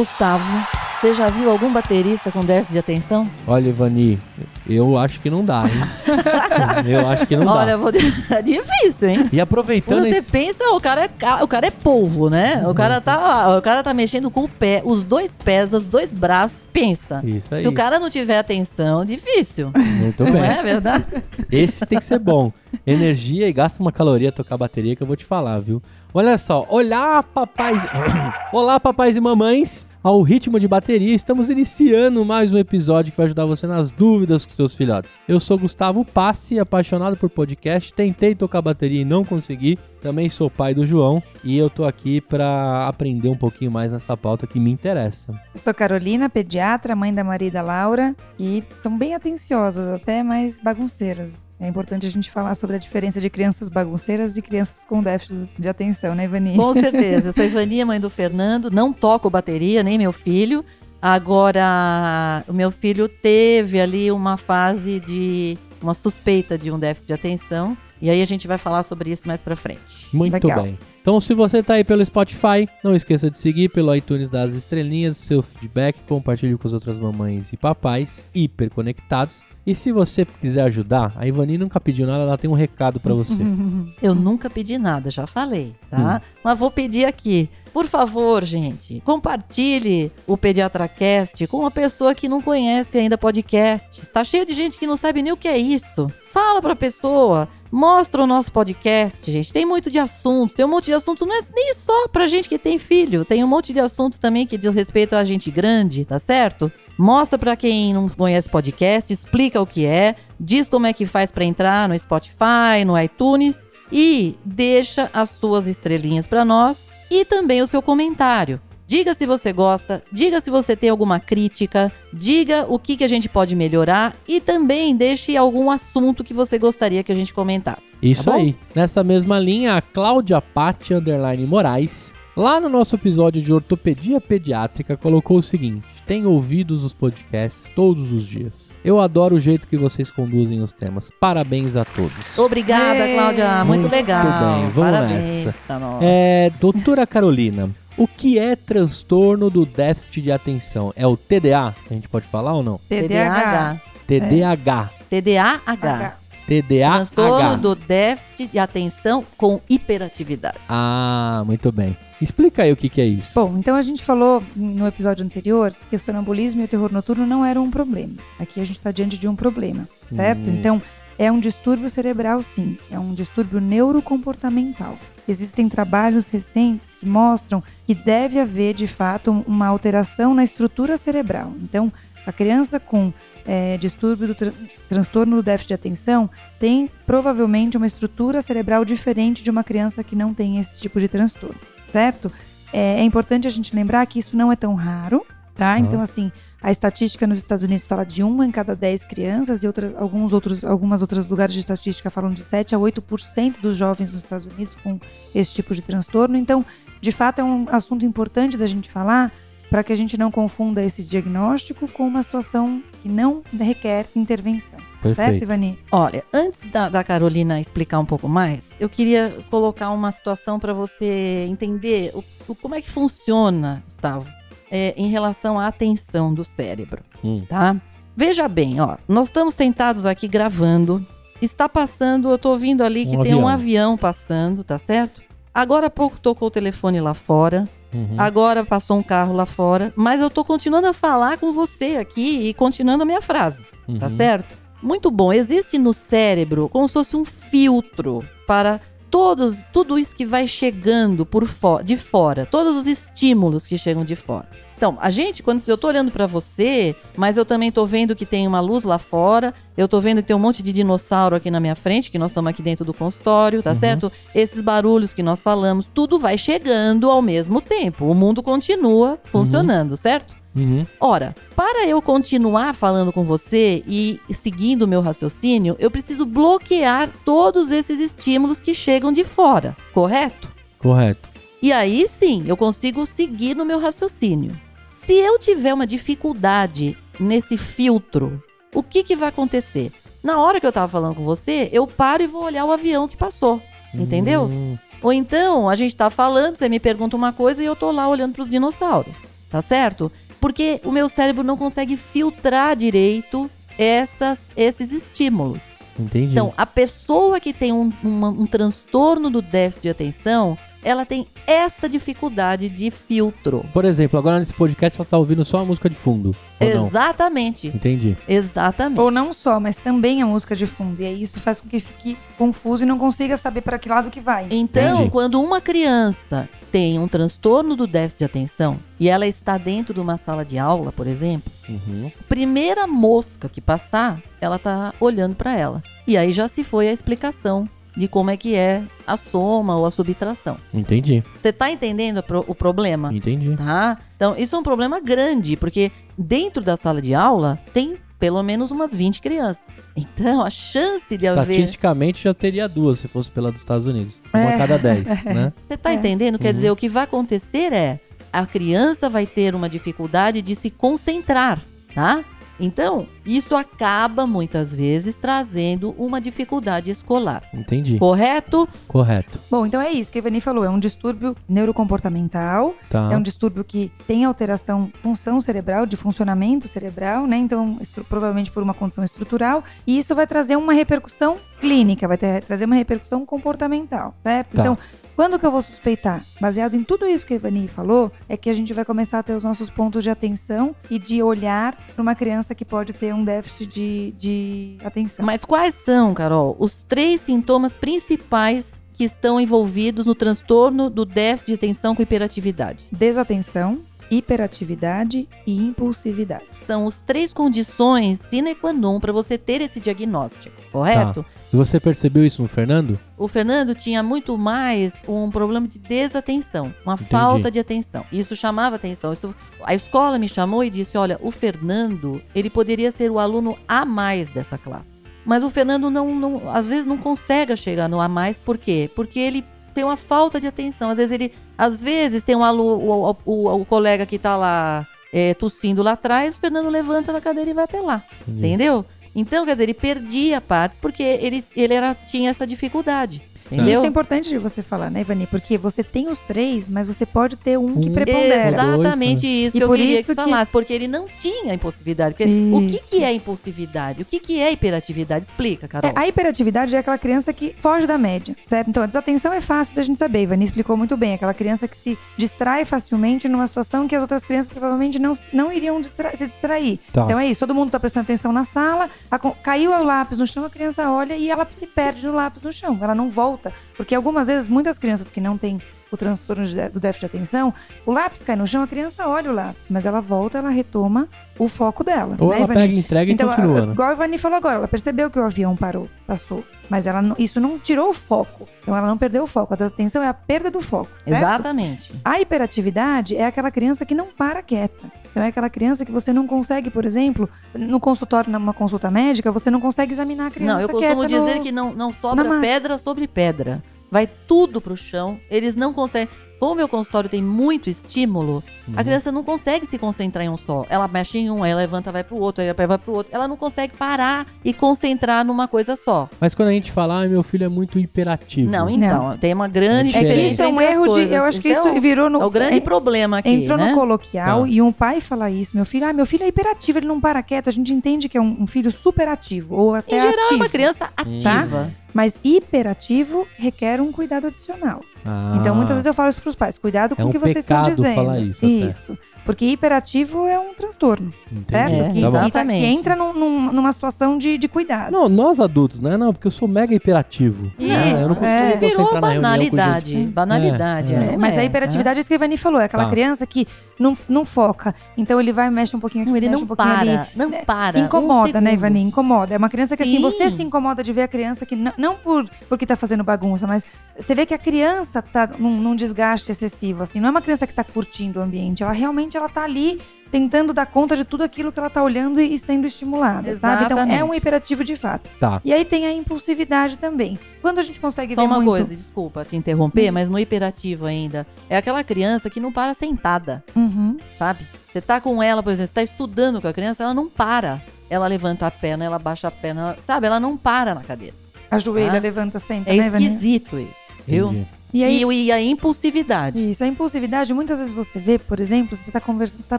[0.00, 0.66] Gustavo,
[0.98, 3.28] você já viu algum baterista com déficit de atenção?
[3.46, 4.18] Olha, Ivani,
[4.66, 6.88] eu acho que não dá, hein?
[6.90, 7.52] eu acho que não dá.
[7.52, 7.90] Olha, vou...
[8.30, 9.28] é difícil, hein?
[9.30, 10.30] E aproveitando Você esse...
[10.30, 12.66] pensa, o cara, é, o cara é polvo, né?
[12.66, 15.86] O cara tá lá, o cara tá mexendo com o pé, os dois pés, os
[15.86, 17.20] dois braços, pensa.
[17.22, 17.62] Isso aí.
[17.62, 19.70] Se o cara não tiver atenção, difícil.
[19.74, 20.42] Muito Não bem.
[20.42, 21.04] é verdade?
[21.52, 22.50] Esse tem que ser bom.
[22.86, 25.82] Energia e gasta uma caloria tocar bateria que eu vou te falar, viu?
[26.14, 27.86] Olha só, olá papais.
[28.50, 29.86] olá papais e mamães.
[30.02, 34.46] Ao ritmo de bateria, estamos iniciando mais um episódio que vai ajudar você nas dúvidas
[34.46, 35.12] com seus filhotes.
[35.28, 39.78] Eu sou Gustavo Passi, apaixonado por podcast, tentei tocar bateria e não consegui.
[40.00, 44.16] Também sou pai do João e eu tô aqui pra aprender um pouquinho mais nessa
[44.16, 45.32] pauta que me interessa.
[45.54, 50.22] Eu sou Carolina, pediatra, mãe da Maria e da Laura, e são bem atenciosas, até
[50.22, 51.56] mais bagunceiras.
[51.60, 55.48] É importante a gente falar sobre a diferença de crianças bagunceiras e crianças com déficit
[55.58, 56.56] de atenção, né, Ivani?
[56.56, 57.28] Com certeza.
[57.28, 60.64] Eu sou Ivania, mãe do Fernando, não toco bateria, nem meu filho.
[61.02, 67.12] Agora, o meu filho teve ali uma fase de uma suspeita de um déficit de
[67.14, 67.76] atenção.
[68.00, 70.08] E aí a gente vai falar sobre isso mais pra frente.
[70.12, 70.62] Muito Legal.
[70.62, 70.78] bem.
[71.00, 75.16] Então, se você tá aí pelo Spotify, não esqueça de seguir pelo iTunes das estrelinhas,
[75.16, 79.44] seu feedback, compartilhe com as outras mamães e papais hiperconectados.
[79.66, 83.14] E se você quiser ajudar, a Ivani nunca pediu nada, ela tem um recado pra
[83.14, 83.34] você.
[84.02, 86.20] Eu nunca pedi nada, já falei, tá?
[86.42, 87.48] Mas vou pedir aqui.
[87.72, 94.00] Por favor, gente, compartilhe o PediatraCast com uma pessoa que não conhece ainda podcast.
[94.00, 96.10] Está cheio de gente que não sabe nem o que é isso.
[96.30, 99.52] Fala pra pessoa, mostra o nosso podcast, gente.
[99.52, 102.48] Tem muito de assunto, tem um monte de assunto, não é nem só pra gente
[102.48, 106.04] que tem filho, tem um monte de assunto também que diz respeito a gente grande,
[106.04, 106.70] tá certo?
[106.98, 111.30] Mostra pra quem não conhece podcast, explica o que é, diz como é que faz
[111.30, 117.62] pra entrar no Spotify, no iTunes e deixa as suas estrelinhas pra nós e também
[117.62, 118.60] o seu comentário.
[118.90, 123.06] Diga se você gosta, diga se você tem alguma crítica, diga o que, que a
[123.06, 127.98] gente pode melhorar e também deixe algum assunto que você gostaria que a gente comentasse.
[128.02, 128.56] Isso tá aí.
[128.74, 134.96] Nessa mesma linha, a Cláudia Patti Underline Moraes, lá no nosso episódio de ortopedia pediátrica,
[134.96, 138.74] colocou o seguinte: tem ouvidos os podcasts todos os dias.
[138.84, 141.12] Eu adoro o jeito que vocês conduzem os temas.
[141.20, 142.36] Parabéns a todos.
[142.36, 143.14] Obrigada, Ei!
[143.14, 143.64] Cláudia.
[143.64, 144.24] Muito, Muito legal.
[144.24, 145.54] bem, vamos Parabéns nessa.
[146.02, 150.90] É, doutora Carolina, o que é transtorno do déficit de atenção?
[150.96, 151.76] É o TDA?
[151.90, 152.80] A gente pode falar ou não?
[152.88, 153.78] TDAH.
[154.06, 154.90] TDAH.
[155.10, 156.16] TDAH.
[156.46, 156.96] TDAH.
[156.96, 160.56] Transtorno do déficit de atenção com hiperatividade.
[160.66, 161.94] Ah, muito bem.
[162.22, 163.32] Explica aí o que, que é isso.
[163.34, 167.26] Bom, então a gente falou no episódio anterior que o sonambulismo e o terror noturno
[167.26, 168.14] não eram um problema.
[168.38, 170.48] Aqui a gente está diante de um problema, certo?
[170.48, 170.56] Hum.
[170.58, 170.82] Então,
[171.18, 172.78] é um distúrbio cerebral, sim.
[172.90, 174.98] É um distúrbio neurocomportamental.
[175.30, 181.52] Existem trabalhos recentes que mostram que deve haver, de fato, uma alteração na estrutura cerebral.
[181.62, 181.92] Então,
[182.26, 183.12] a criança com
[183.46, 184.52] eh, distúrbio do tran-
[184.88, 190.16] transtorno do déficit de atenção tem provavelmente uma estrutura cerebral diferente de uma criança que
[190.16, 192.30] não tem esse tipo de transtorno, certo?
[192.72, 195.24] É, é importante a gente lembrar que isso não é tão raro,
[195.56, 195.74] tá?
[195.74, 195.78] Uhum.
[195.80, 196.30] Então, assim,
[196.62, 200.32] a estatística nos Estados Unidos fala de uma em cada 10 crianças e outras, alguns
[200.32, 204.46] outros, algumas outros lugares de estatística falam de 7 a 8% dos jovens nos Estados
[204.46, 204.98] Unidos com
[205.34, 206.36] esse tipo de transtorno.
[206.36, 206.64] Então,
[207.00, 209.32] de fato, é um assunto importante da gente falar
[209.70, 214.80] para que a gente não confunda esse diagnóstico com uma situação que não requer intervenção.
[215.00, 215.44] Certo, Perfeito.
[215.44, 215.78] Ivani?
[215.92, 220.72] Olha, antes da, da Carolina explicar um pouco mais, eu queria colocar uma situação para
[220.74, 224.28] você entender o, o- como é que funciona, Gustavo,
[224.70, 227.44] é, em relação à atenção do cérebro, Hum.
[227.48, 227.76] tá?
[228.16, 231.04] Veja bem, ó, nós estamos sentados aqui gravando,
[231.40, 233.48] está passando, eu tô ouvindo ali que Um tem um avião.
[233.48, 235.22] avião passando, tá certo?
[235.54, 238.14] Agora há pouco tocou o telefone lá fora, Uhum.
[238.18, 242.48] agora passou um carro lá fora, mas eu tô continuando a falar com você aqui
[242.48, 243.64] e continuando a minha frase
[243.98, 244.16] tá Uhum.
[244.16, 244.56] certo?
[244.82, 245.32] Muito bom.
[245.32, 248.80] Existe no cérebro como se fosse um filtro para
[249.10, 254.04] todos, tudo isso que vai chegando por fo- de fora, todos os estímulos que chegam
[254.04, 254.48] de fora.
[254.76, 258.24] Então, a gente, quando eu tô olhando pra você, mas eu também tô vendo que
[258.24, 261.50] tem uma luz lá fora, eu tô vendo que tem um monte de dinossauro aqui
[261.50, 264.10] na minha frente, que nós estamos aqui dentro do consultório, tá certo?
[264.34, 268.06] Esses barulhos que nós falamos, tudo vai chegando ao mesmo tempo.
[268.06, 270.34] O mundo continua funcionando, certo?
[270.54, 270.84] Uhum.
[271.00, 277.12] Ora, para eu continuar falando com você e seguindo o meu raciocínio, eu preciso bloquear
[277.24, 280.48] todos esses estímulos que chegam de fora, correto?
[280.78, 281.28] Correto.
[281.62, 284.58] E aí sim, eu consigo seguir no meu raciocínio.
[284.88, 288.42] Se eu tiver uma dificuldade nesse filtro,
[288.74, 289.92] o que, que vai acontecer?
[290.22, 293.08] Na hora que eu tava falando com você, eu paro e vou olhar o avião
[293.08, 293.62] que passou.
[293.94, 294.44] Entendeu?
[294.44, 297.90] Hum, Ou então, a gente tá falando, você me pergunta uma coisa e eu tô
[297.90, 299.16] lá olhando pros dinossauros.
[299.50, 300.12] Tá certo?
[300.40, 305.62] Porque o meu cérebro não consegue filtrar direito essas, esses estímulos.
[305.98, 306.32] entendi.
[306.32, 311.26] Então, a pessoa que tem um, uma- um transtorno do déficit de atenção, ela tem
[311.46, 313.66] esta dificuldade de filtro.
[313.72, 316.34] Por exemplo, agora nesse podcast ela tá ouvindo só a música de fundo.
[316.58, 316.86] Ou não?
[316.86, 317.68] Exatamente.
[317.68, 318.16] Entendi.
[318.26, 318.98] Exatamente.
[319.00, 321.02] Ou não só, mas também a música de fundo.
[321.02, 324.08] E aí isso faz com que fique confuso e não consiga saber para que lado
[324.10, 324.46] que vai.
[324.50, 325.10] Então, Entendi.
[325.10, 330.00] quando uma criança tem um transtorno do déficit de atenção e ela está dentro de
[330.00, 332.10] uma sala de aula, por exemplo, Uhum.
[332.28, 335.82] primeira mosca que passar, ela tá olhando para ela.
[336.06, 339.84] E aí já se foi a explicação de como é que é a soma ou
[339.84, 340.56] a subtração.
[340.72, 341.22] Entendi.
[341.36, 343.12] Você tá entendendo o problema?
[343.12, 343.54] Entendi.
[343.56, 343.98] Tá?
[344.16, 348.70] Então, isso é um problema grande, porque dentro da sala de aula tem pelo menos
[348.70, 349.66] umas 20 crianças.
[349.96, 351.50] Então, a chance de haver.
[351.54, 354.20] Estatisticamente já teria duas se fosse pela dos Estados Unidos.
[354.32, 355.52] Uma a cada dez, né?
[355.66, 355.94] Você tá É.
[355.94, 356.38] entendendo?
[356.38, 356.52] Quer Uhum.
[356.54, 357.98] dizer, o que vai acontecer é
[358.32, 361.58] a criança vai ter uma dificuldade de se concentrar,
[361.94, 362.22] tá?
[362.60, 367.42] Então, isso acaba muitas vezes trazendo uma dificuldade escolar.
[367.54, 367.98] Entendi.
[367.98, 368.68] Correto?
[368.86, 369.40] Correto.
[369.50, 370.64] Bom, então é isso que a Ivani falou.
[370.64, 372.74] É um distúrbio neurocomportamental.
[372.88, 373.08] Tá.
[373.12, 377.36] É um distúrbio que tem alteração, função cerebral, de funcionamento cerebral, né?
[377.38, 377.78] Então,
[378.08, 379.64] provavelmente por uma condição estrutural.
[379.86, 384.54] E isso vai trazer uma repercussão clínica, vai ter- trazer uma repercussão comportamental, certo?
[384.54, 384.62] Tá.
[384.62, 384.78] Então,
[385.20, 386.24] quando que eu vou suspeitar?
[386.40, 389.22] Baseado em tudo isso que a Ivani falou, é que a gente vai começar a
[389.22, 393.12] ter os nossos pontos de atenção e de olhar para uma criança que pode ter
[393.12, 395.26] um déficit de, de atenção.
[395.26, 401.48] Mas quais são, Carol, os três sintomas principais que estão envolvidos no transtorno do déficit
[401.48, 402.86] de atenção com hiperatividade?
[402.90, 406.44] Desatenção, hiperatividade e impulsividade.
[406.60, 411.24] São as três condições sine qua non para você ter esse diagnóstico, correto?
[411.52, 412.98] E você percebeu isso no Fernando?
[413.18, 417.10] O Fernando tinha muito mais um problema de desatenção, uma Entendi.
[417.10, 418.04] falta de atenção.
[418.12, 419.12] Isso chamava atenção.
[419.12, 419.34] Isso-
[419.64, 423.84] a escola me chamou e disse: olha, o Fernando, ele poderia ser o aluno a
[423.84, 425.00] mais dessa classe.
[425.24, 428.90] Mas o Fernando não, não- às vezes não consegue chegar no a mais, por quê?
[428.94, 430.90] Porque ele tem uma falta de atenção.
[430.90, 434.86] Às vezes ele, às vezes tem um aluno, o, o- o colega que tá lá
[435.12, 438.04] é, tossindo lá atrás, o Fernando levanta da cadeira e vai até lá.
[438.22, 438.38] Entendi.
[438.46, 438.84] Entendeu?
[439.14, 443.22] Então, quer dizer, ele perdia partes porque ele, ele era, tinha essa dificuldade.
[443.50, 443.72] Entendeu?
[443.74, 445.26] Isso é importante de você falar, né, Ivani?
[445.26, 448.48] Porque você tem os três, mas você pode ter um que prepondera.
[448.50, 451.06] Exatamente isso E que eu por queria isso que você que- falasse, porque ele não
[451.18, 452.14] tinha impulsividade.
[452.14, 452.90] Porque o que, Isso.
[452.90, 454.02] que é impulsividade?
[454.02, 455.24] O que, que é hiperatividade?
[455.24, 455.90] Explica, Carol.
[455.90, 458.68] É, a hiperatividade é aquela criança que foge da média, certo?
[458.68, 460.22] Então, a desatenção é fácil da gente saber.
[460.22, 461.14] Ivani explicou muito bem.
[461.14, 465.52] Aquela criança que se distrai facilmente numa situação que as outras crianças provavelmente não, não
[465.52, 466.78] iriam distra- se distrair.
[466.92, 467.04] Tá.
[467.04, 470.26] Então é isso, todo mundo tá prestando atenção na sala, a caiu o lápis no
[470.26, 472.78] chão, a criança olha e ela se perde no lápis no chão.
[472.80, 473.39] Ela não volta.
[473.76, 477.52] Porque algumas vezes, muitas crianças que não têm o transtorno de- do déficit de atenção,
[477.84, 481.08] o lápis cai no chão, a criança olha o lápis, mas ela volta, ela retoma
[481.38, 482.14] o foco dela.
[482.18, 482.60] Ou né, ela Ivani?
[482.60, 483.72] pega, entrega Então, e continua, a- né?
[483.72, 486.44] igual a Ivani falou agora, ela percebeu que o avião parou, passou.
[486.68, 488.48] Mas ela não- isso não tirou o foco.
[488.62, 489.52] Então ela não perdeu o foco.
[489.52, 490.88] A desatenção é a perda do foco.
[491.04, 491.16] certo?
[491.24, 492.00] Exatamente.
[492.04, 494.84] A hiperatividade é aquela criança que não para quieta.
[495.10, 499.32] Então é aquela criança que você não consegue, por exemplo, no consultório, numa consulta médica,
[499.32, 502.40] você não consegue examinar a criança Não, eu costumo dizer no- que não, não sobra
[502.40, 503.60] pedra sobre pedra.
[503.90, 505.18] Vai tudo pro chão.
[505.30, 506.08] Eles não conseguem.
[506.38, 508.72] Como o meu consultório tem muito estímulo, Uhum.
[508.74, 510.64] a criança não consegue se concentrar em um só.
[510.70, 513.14] Ela mexe em um, aí ela levanta, vai pro outro, aí ela vai pro outro.
[513.14, 516.08] Ela não consegue parar e concentrar numa coisa só.
[516.18, 518.50] Mas quando a gente fala, ah, meu filho é muito hiperativo.
[518.50, 520.32] Não, então, tem uma grande É É diferença.
[520.32, 521.12] isso é um erro de.
[521.12, 522.22] Eu acho que Esse isso é o, virou no.
[522.22, 523.28] é o grande é- problema aqui.
[523.28, 523.68] Entrou né?
[523.68, 524.48] no coloquial Tá.
[524.48, 525.54] e um pai fala isso.
[525.54, 527.48] Meu filho, ah, meu filho é hiperativo, ele não para quieto.
[527.48, 530.20] A gente entende que é um, um filho super ativo ou até Em geral, é
[530.24, 530.36] ativo.
[530.36, 531.70] uma criança ativa.
[531.92, 534.80] Mas hiperativo requer um cuidado adicional.
[535.04, 537.10] Ah, Então, muitas vezes eu falo isso para os pais: cuidado com É o um
[537.10, 537.94] que vocês estão dizendo.
[537.94, 538.46] falar isso até.
[538.52, 538.98] Isso.
[539.24, 541.50] Porque hiperativo é um transtorno, entendi.
[541.50, 541.74] certo?
[541.74, 542.60] É, que, que, exatamente.
[542.60, 544.90] que entra num- num- numa situação de, de cuidado.
[544.90, 545.96] Não, nós adultos, né?
[545.96, 547.52] Não, porque eu sou mega hiperativo.
[547.58, 548.56] Isso, Ah, eu não consigo é.
[548.56, 550.06] Virou banalidade.
[550.06, 550.94] Banalidade.
[550.94, 552.84] É, não É, mas é, a hiperatividade é isso que a Ivani falou, é aquela
[552.84, 552.90] Tá.
[552.90, 553.46] criança que
[553.78, 554.74] não, não foca.
[554.96, 557.00] Então ele vai e mexe um pouquinho aqui, ele mexe não um pouquinho para, ali.
[557.14, 557.78] não É, para.
[557.78, 558.54] Incomoda, um né.
[558.54, 558.80] Ivani?
[558.80, 559.34] Incomoda.
[559.34, 560.02] É uma criança que assim, Sim.
[560.02, 563.46] você se incomoda de ver a criança que não, não por porque tá fazendo bagunça,
[563.46, 563.64] mas
[563.98, 567.00] você vê que a criança tá num, num desgaste excessivo, assim.
[567.00, 570.52] Não é uma criança que tá curtindo o ambiente, ela realmente ela tá ali tentando
[570.52, 573.64] dar conta de tudo aquilo que ela tá olhando e, sendo estimulada, sabe?
[573.66, 574.02] Então é Exatamente.
[574.10, 575.08] um hiperativo de fato.
[575.20, 575.40] Tá.
[575.44, 577.16] E aí tem a impulsividade também.
[577.40, 578.48] Quando a gente consegue Só ver uma muito...
[578.50, 579.92] coisa, desculpa te interromper, Uhum.
[579.94, 581.24] mas no hiperativo ainda.
[581.48, 583.98] É aquela criança que não para sentada, Uhum.
[584.18, 584.44] sabe?
[584.72, 587.62] Você tá com ela, por exemplo, você tá estudando com a criança, ela não para.
[587.88, 590.08] Ela levanta a perna, ela baixa a perna, ela- sabe?
[590.08, 591.14] Ela não para na cadeira.
[591.50, 592.00] Ajoelha, Ah.
[592.00, 593.70] levanta, senta, É né, esquisito isso,
[594.06, 594.26] viu?
[594.30, 594.46] Entendi.
[594.72, 596.50] E aí, E, e a impulsividade.
[596.50, 599.58] Isso, a impulsividade, muitas vezes você vê, por exemplo, você está conversando, está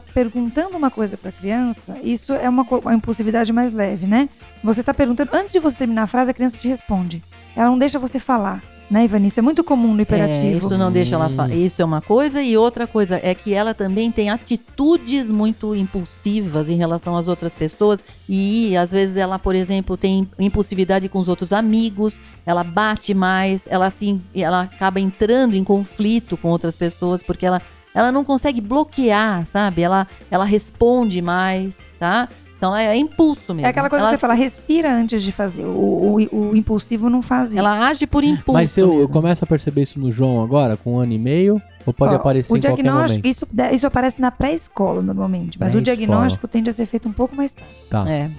[0.00, 4.28] perguntando uma coisa para a criança, isso é uma, uma impulsividade mais leve, né?
[4.64, 7.22] Você está perguntando, antes de você terminar a frase, a criança te responde.
[7.54, 9.26] Ela não deixa você falar, né, Ivani?
[9.28, 10.58] Isso é muito comum no É, hiperativo.
[10.58, 11.30] isso não deixa ela Hum.
[11.30, 11.54] falar.
[11.54, 12.42] Isso é uma coisa.
[12.42, 17.54] E outra coisa é que ela também tem atitudes muito impulsivas em relação às outras
[17.54, 18.04] pessoas.
[18.28, 22.20] E às vezes ela, por exemplo, tem impulsividade com os outros amigos.
[22.44, 23.64] Ela bate mais.
[23.66, 27.62] Ela assim, ela acaba entrando em conflito com outras pessoas porque ela,
[27.94, 29.82] ela não consegue bloquear, sabe?
[29.82, 32.28] Ela, ela responde mais, tá?
[32.62, 33.66] Então é, é impulso mesmo.
[33.66, 35.64] É aquela coisa ela, que você fala, respira antes de fazer.
[35.64, 37.58] O, o- o impulsivo não faz isso.
[37.58, 38.52] Ela age por impulso.
[38.52, 41.60] Mas eu, eu começo a perceber isso no João agora, com um ano e meio,
[41.84, 43.26] ou pode Ó, aparecer o em qualquer diagnóstico, momento?
[43.26, 47.34] isso, isso aparece na pré-escola normalmente, mas o diagnóstico tende a ser feito um pouco
[47.34, 47.74] mais tarde.
[47.90, 48.08] Tá.
[48.08, 48.30] É.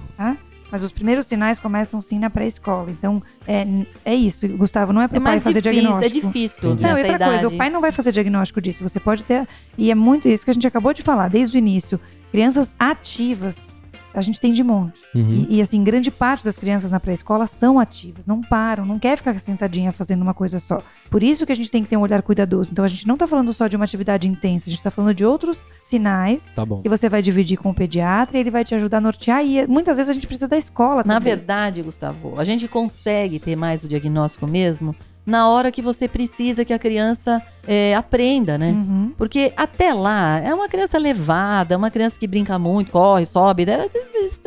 [0.72, 2.90] Mas os primeiros sinais começam sim na pré-escola.
[2.90, 3.66] Então, é,
[4.06, 6.26] é isso, Gustavo, não é para É o pai mais fazer difícil, é diagnóstico.
[6.28, 6.82] difícil Entendi.
[6.82, 7.30] Não, e outra idade.
[7.30, 8.82] coisa, o pai não vai fazer diagnóstico disso.
[8.82, 9.46] Você pode ter.
[9.76, 12.00] E é muito isso que a gente acabou de falar, desde o início.
[12.32, 13.68] Crianças ativas,
[14.14, 15.02] a gente tem de monte.
[15.14, 15.46] Uhum.
[15.48, 19.16] E, e, assim, grande parte das crianças na pré-escola são ativas, não param, não quer
[19.16, 20.82] ficar sentadinha fazendo uma coisa só.
[21.10, 22.70] Por isso que a gente tem que ter um olhar cuidadoso.
[22.72, 25.14] Então a gente não tá falando só de uma atividade intensa, a gente tá falando
[25.14, 26.80] de outros sinais Tá bom.
[26.82, 29.44] que você vai dividir com o pediatra e ele vai te ajudar a nortear.
[29.44, 31.34] E muitas vezes a gente precisa da escola Na também.
[31.34, 34.94] verdade, Gustavo, a gente consegue ter mais o diagnóstico mesmo
[35.26, 38.70] na hora que você precisa que a criança é, aprenda, né?
[38.70, 39.12] Uhum.
[39.16, 43.64] Porque até lá é uma criança levada, é uma criança que brinca muito, corre, sobe,
[43.64, 43.88] né?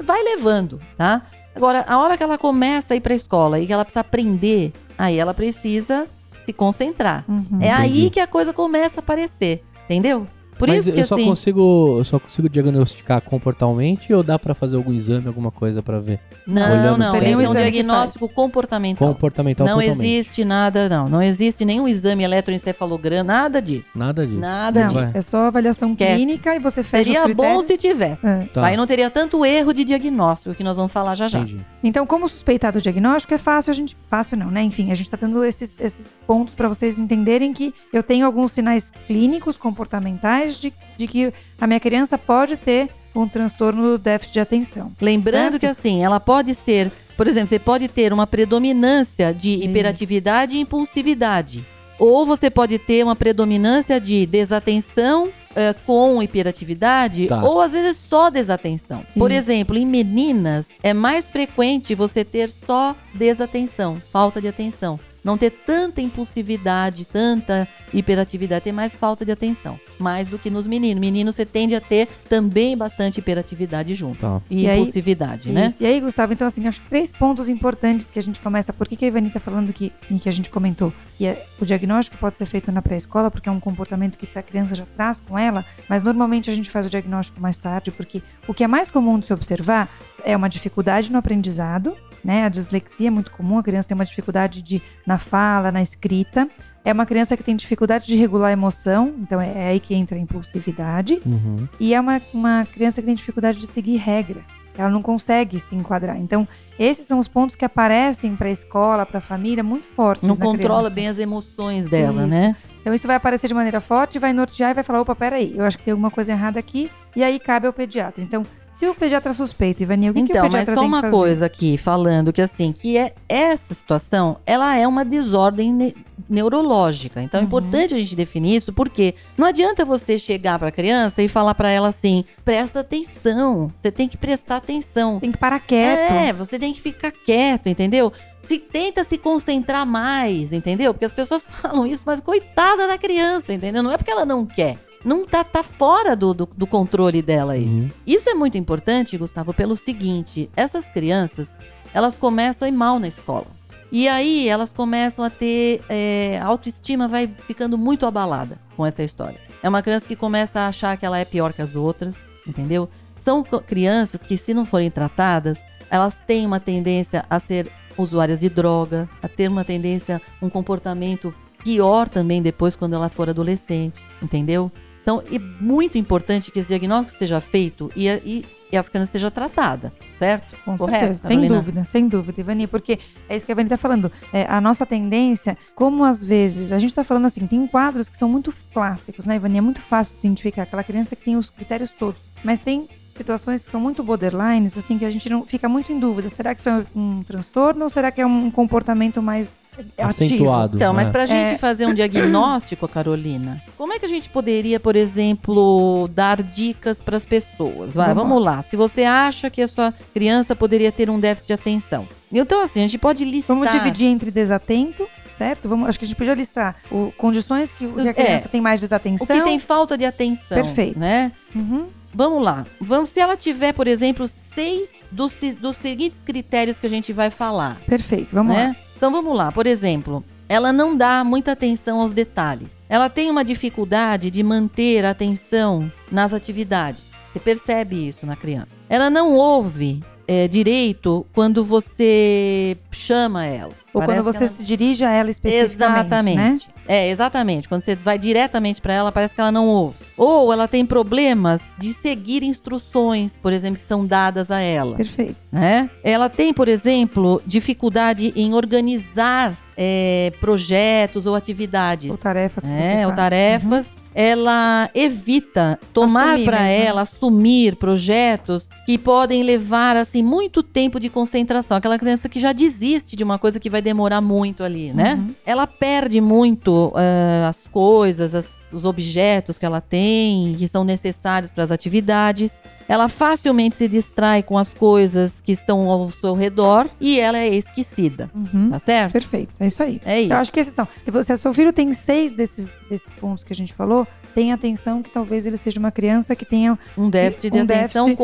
[0.03, 1.23] vai levando, tá?
[1.55, 4.71] Agora, a hora que ela começa a ir pra escola e que ela precisa aprender,
[4.97, 6.07] aí ela precisa
[6.45, 7.25] se concentrar.
[7.27, 7.59] Uhum.
[7.59, 8.09] É aí Entendi.
[8.11, 10.27] que a coisa começa a aparecer, entendeu?
[10.57, 11.25] Por Mas isso que eu só assim.
[11.25, 15.99] consigo, eu só consigo diagnosticar comportalmente ou dá pra fazer algum exame, alguma coisa pra
[15.99, 16.19] ver?
[16.45, 19.07] Não, olhando não, esse é um diagnóstico comportamental.
[19.07, 20.05] Comportamental Não totalmente.
[20.05, 21.07] existe nada, não.
[21.07, 23.89] Não existe nenhum exame eletroencefalograma, nada disso.
[23.93, 24.39] Nada disso.
[24.39, 25.17] Nada Não, disso.
[25.17, 26.15] é só avaliação Esquece.
[26.15, 28.25] clínica e você fecha Seria os bom se tivesse.
[28.25, 28.47] É.
[28.53, 28.65] Tá.
[28.65, 31.39] Aí não teria tanto erro de diagnóstico que nós vamos falar já já.
[31.39, 31.65] Entendi.
[31.83, 33.97] Então, como suspeitar do diagnóstico é fácil, a gente.
[34.09, 34.61] Fácil não, né?
[34.63, 38.51] Enfim, a gente tá dando esses, esses pontos para vocês entenderem que eu tenho alguns
[38.51, 44.33] sinais clínicos, comportamentais, de, de que a minha criança pode ter um transtorno do déficit
[44.33, 44.91] de atenção.
[45.01, 45.59] Lembrando Certo.
[45.59, 50.59] que assim, ela pode ser, por exemplo, você pode ter uma predominância de hiperatividade e
[50.59, 51.65] impulsividade.
[51.99, 57.41] Ou você pode ter uma predominância de desatenção eh, com hiperatividade, Tá.
[57.43, 59.03] ou às vezes só desatenção.
[59.17, 59.39] Por Isso.
[59.39, 64.99] exemplo, em meninas é mais frequente você ter só desatenção, falta de atenção.
[65.27, 69.77] Não ter tanta impulsividade, tanta hiperatividade, ter mais falta de atenção.
[69.99, 71.01] Mais do que nos meninos.
[71.01, 74.19] Meninos você tende a ter também bastante hiperatividade junto.
[74.21, 74.41] Tá.
[74.49, 75.65] E, E aí- impulsividade, né?
[75.65, 75.83] Isso.
[75.83, 78.71] E aí, Gustavo, então assim, acho que três pontos importantes que a gente começa.
[78.71, 80.93] Por que, que a Ivani tá falando que, e que a gente comentou?
[81.17, 84.41] Que é, o diagnóstico pode ser feito na pré-escola, porque é um comportamento que a
[84.41, 88.23] criança já traz com ela, mas normalmente a gente faz o diagnóstico mais tarde, porque
[88.47, 89.89] o que é mais comum de se observar
[90.23, 92.43] é uma dificuldade no aprendizado, né?
[92.43, 96.49] A dislexia é muito comum, a criança tem uma dificuldade de, na fala, na escrita.
[96.83, 99.95] É uma criança que tem dificuldade de regular a emoção, então é, é aí que
[99.95, 101.21] entra a impulsividade.
[101.25, 101.69] Uhum.
[101.79, 104.41] E é uma, uma criança que tem dificuldade de seguir regra.
[104.77, 106.17] Ela não consegue se enquadrar.
[106.17, 106.45] Então,
[106.77, 110.27] esses são os pontos que aparecem para a escola, para a família, muito fortes.
[110.27, 110.95] Não na controla criança.
[110.95, 112.35] bem as emoções dela, Isso.
[112.35, 112.55] né?
[112.81, 115.63] Então, isso vai aparecer de maneira forte, vai nortear e vai falar: opa, peraí, eu
[115.63, 116.91] acho que tem alguma coisa errada aqui.
[117.15, 118.23] E aí cabe ao pediatra.
[118.23, 118.43] Então,
[118.77, 121.09] se o pediatra suspeita, Ivani, o que, que o Então, mas pediatra só tem uma
[121.09, 125.95] coisa aqui, falando que assim, que é essa situação, ela é uma desordem ne-
[126.29, 127.21] neurológica.
[127.21, 127.47] Então é Uhum.
[127.47, 131.55] importante a gente definir isso, porque não adianta você chegar para a criança e falar
[131.55, 135.19] para ela assim: presta atenção, você tem que prestar atenção.
[135.19, 136.13] Tem que parar quieto.
[136.13, 138.11] É, você tem que ficar quieto, entendeu?
[138.43, 140.93] Se tenta se concentrar mais, entendeu?
[140.93, 143.81] Porque as pessoas falam isso, mas coitada da criança, entendeu?
[143.83, 144.77] Não é porque ela não quer.
[145.07, 147.77] Não tá, tá fora do, do, do controle dela isso.
[147.77, 147.91] Uhum.
[148.05, 151.49] Isso é muito importante, Gustavo, pelo seguinte: essas crianças,
[151.93, 153.47] elas começam a ir mal na escola.
[153.89, 155.81] E aí elas começam a ter.
[155.87, 159.39] é, a autoestima vai ficando muito abalada com essa história.
[159.63, 162.89] É uma criança que começa a achar que ela é pior que as outras, entendeu?
[163.17, 165.57] São crianças que, se não forem tratadas,
[165.89, 171.33] elas têm uma tendência a ser usuárias de droga, a ter uma tendência, um comportamento
[171.63, 174.69] pior também depois quando ela for adolescente, entendeu?
[175.07, 179.11] Então é muito importante que esse diagnóstico seja feito e, a- e, e as crianças
[179.13, 180.53] seja tratada, certo?
[180.65, 181.55] Com Correto, certeza, sem Carolina?
[181.61, 182.99] dúvida, sem dúvida, Ivani, porque
[183.29, 184.11] é isso que a Ivani tá falando.
[184.33, 188.17] É, a nossa tendência, como às vezes, a gente tá falando assim, tem quadros que
[188.17, 189.59] são muito clássicos, né, Ivani?
[189.59, 192.19] É muito fácil de identificar aquela criança que tem os critérios todos.
[192.43, 195.99] Mas tem situações que são muito borderlines, assim, que a gente não fica muito em
[195.99, 196.29] dúvida.
[196.29, 199.59] Será que isso é um transtorno ou será que é um comportamento mais
[199.97, 200.45] ativo?
[200.73, 201.11] Então, mas né?
[201.11, 201.57] pra gente É.
[201.57, 207.25] fazer um diagnóstico, Carolina, como é que a gente poderia, por exemplo, dar dicas pras
[207.25, 207.95] pessoas?
[207.95, 208.61] Vai, Vamos vamos lá.
[208.61, 212.07] Se você acha que a sua criança poderia ter um déficit de atenção.
[212.31, 213.55] Então, assim, a gente pode listar.
[213.55, 215.69] Vamos dividir entre desatento, certo?
[215.69, 218.13] Vamos, acho que a gente podia listar o, condições que, que a É.
[218.13, 219.27] criança tem mais o desatenção.
[219.37, 220.43] que tem falta de atenção.
[220.49, 220.99] Perfeito.
[220.99, 221.31] Né?
[221.55, 221.87] Uhum.
[222.13, 222.65] Vamos lá.
[222.79, 227.29] Vamos, se ela tiver, por exemplo, seis dos, dos seguintes critérios que a gente vai
[227.29, 227.79] falar.
[227.85, 228.67] Perfeito, vamos lá.
[228.67, 228.75] né?
[228.95, 232.69] Então vamos lá, por exemplo, ela não dá muita atenção aos detalhes.
[232.89, 237.03] Ela tem uma dificuldade de manter a atenção nas atividades.
[237.31, 238.69] Você percebe isso na criança.
[238.89, 243.73] Ela não ouve é, direito quando você chama ela.
[243.97, 245.75] Ou Parece quando você ela- se dirige a ela especificamente,
[246.05, 246.37] Exatamente.
[246.37, 246.57] né?
[246.87, 247.67] É, exatamente.
[247.69, 249.97] Quando você vai diretamente pra ela, parece que ela não ouve.
[250.15, 255.35] Ou ela tem problemas de seguir instruções, por exemplo, que são dadas a ela Perfeito.
[255.51, 255.89] né?
[256.03, 262.75] Ela tem, por exemplo, dificuldade em organizar é, projetos ou atividades, Ou tarefas que você
[262.75, 262.93] né?
[262.95, 263.07] faz.
[263.07, 263.89] ou tarefas.
[264.15, 266.85] Ela evita tomar para né?
[266.85, 271.75] ela, assumir projetos que podem levar assim muito tempo de concentração.
[271.75, 275.15] Aquela criança que já desiste de uma coisa que vai demorar muito ali, né?
[275.15, 275.35] Uhum.
[275.45, 281.51] Ela perde muito eh, as coisas, as- os objetos que ela tem, que são necessários
[281.51, 282.63] para as atividades.
[282.87, 287.49] Ela facilmente se distrai com as coisas que estão ao seu redor e ela é
[287.49, 288.69] esquecida, Uhum.
[288.69, 289.11] tá certo?
[289.11, 289.99] Perfeito, é isso aí.
[290.05, 290.31] É isso.
[290.31, 290.87] Eu acho que esses são.
[291.01, 294.53] Se, você, se seu filho tem seis desses, desses pontos que a gente falou, tenha
[294.53, 298.17] atenção que talvez ele seja uma criança que tenha, Um déficit de um atenção déficit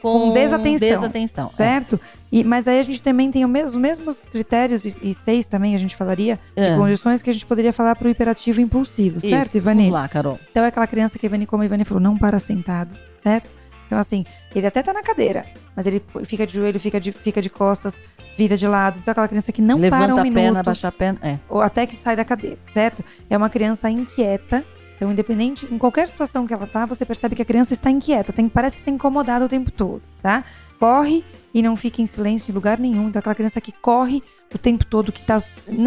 [0.02, 0.88] com, com desatenção.
[0.88, 1.50] desatenção.
[1.52, 1.56] é.
[1.56, 2.00] certo?
[2.32, 5.46] E, mas aí a gente também tem o mes- os mesmos critérios, e, e seis
[5.46, 6.76] também a gente falaria, de É.
[6.76, 9.28] condições que a gente poderia falar para o hiperativo impulsivo, Isso.
[9.28, 9.82] certo, Ivani?
[9.84, 10.40] Vamos lá, Carol.
[10.50, 12.90] Então é aquela criança que a Ivani, como a Ivani falou, não para sentado,
[13.22, 13.54] certo?
[13.86, 17.40] Então, assim, ele até tá na cadeira, mas ele fica de joelho, fica de, fica
[17.40, 18.00] de costas,
[18.36, 18.98] vira de lado.
[19.00, 21.18] Então, é aquela criança que não Levanta para um a minuto, perna, abaixa a perna.
[21.22, 21.38] É.
[21.48, 23.04] ou até que sai da cadeira, certo?
[23.28, 24.64] É uma criança inquieta.
[25.00, 28.34] Então, independente, em qualquer situação que ela tá, você percebe que a criança está inquieta,
[28.34, 30.44] tem, parece que está incomodada o tempo todo, tá?
[30.78, 33.08] Corre e não fica em silêncio em lugar nenhum.
[33.08, 34.22] Então, aquela criança que corre
[34.54, 35.42] o tempo todo, que tá,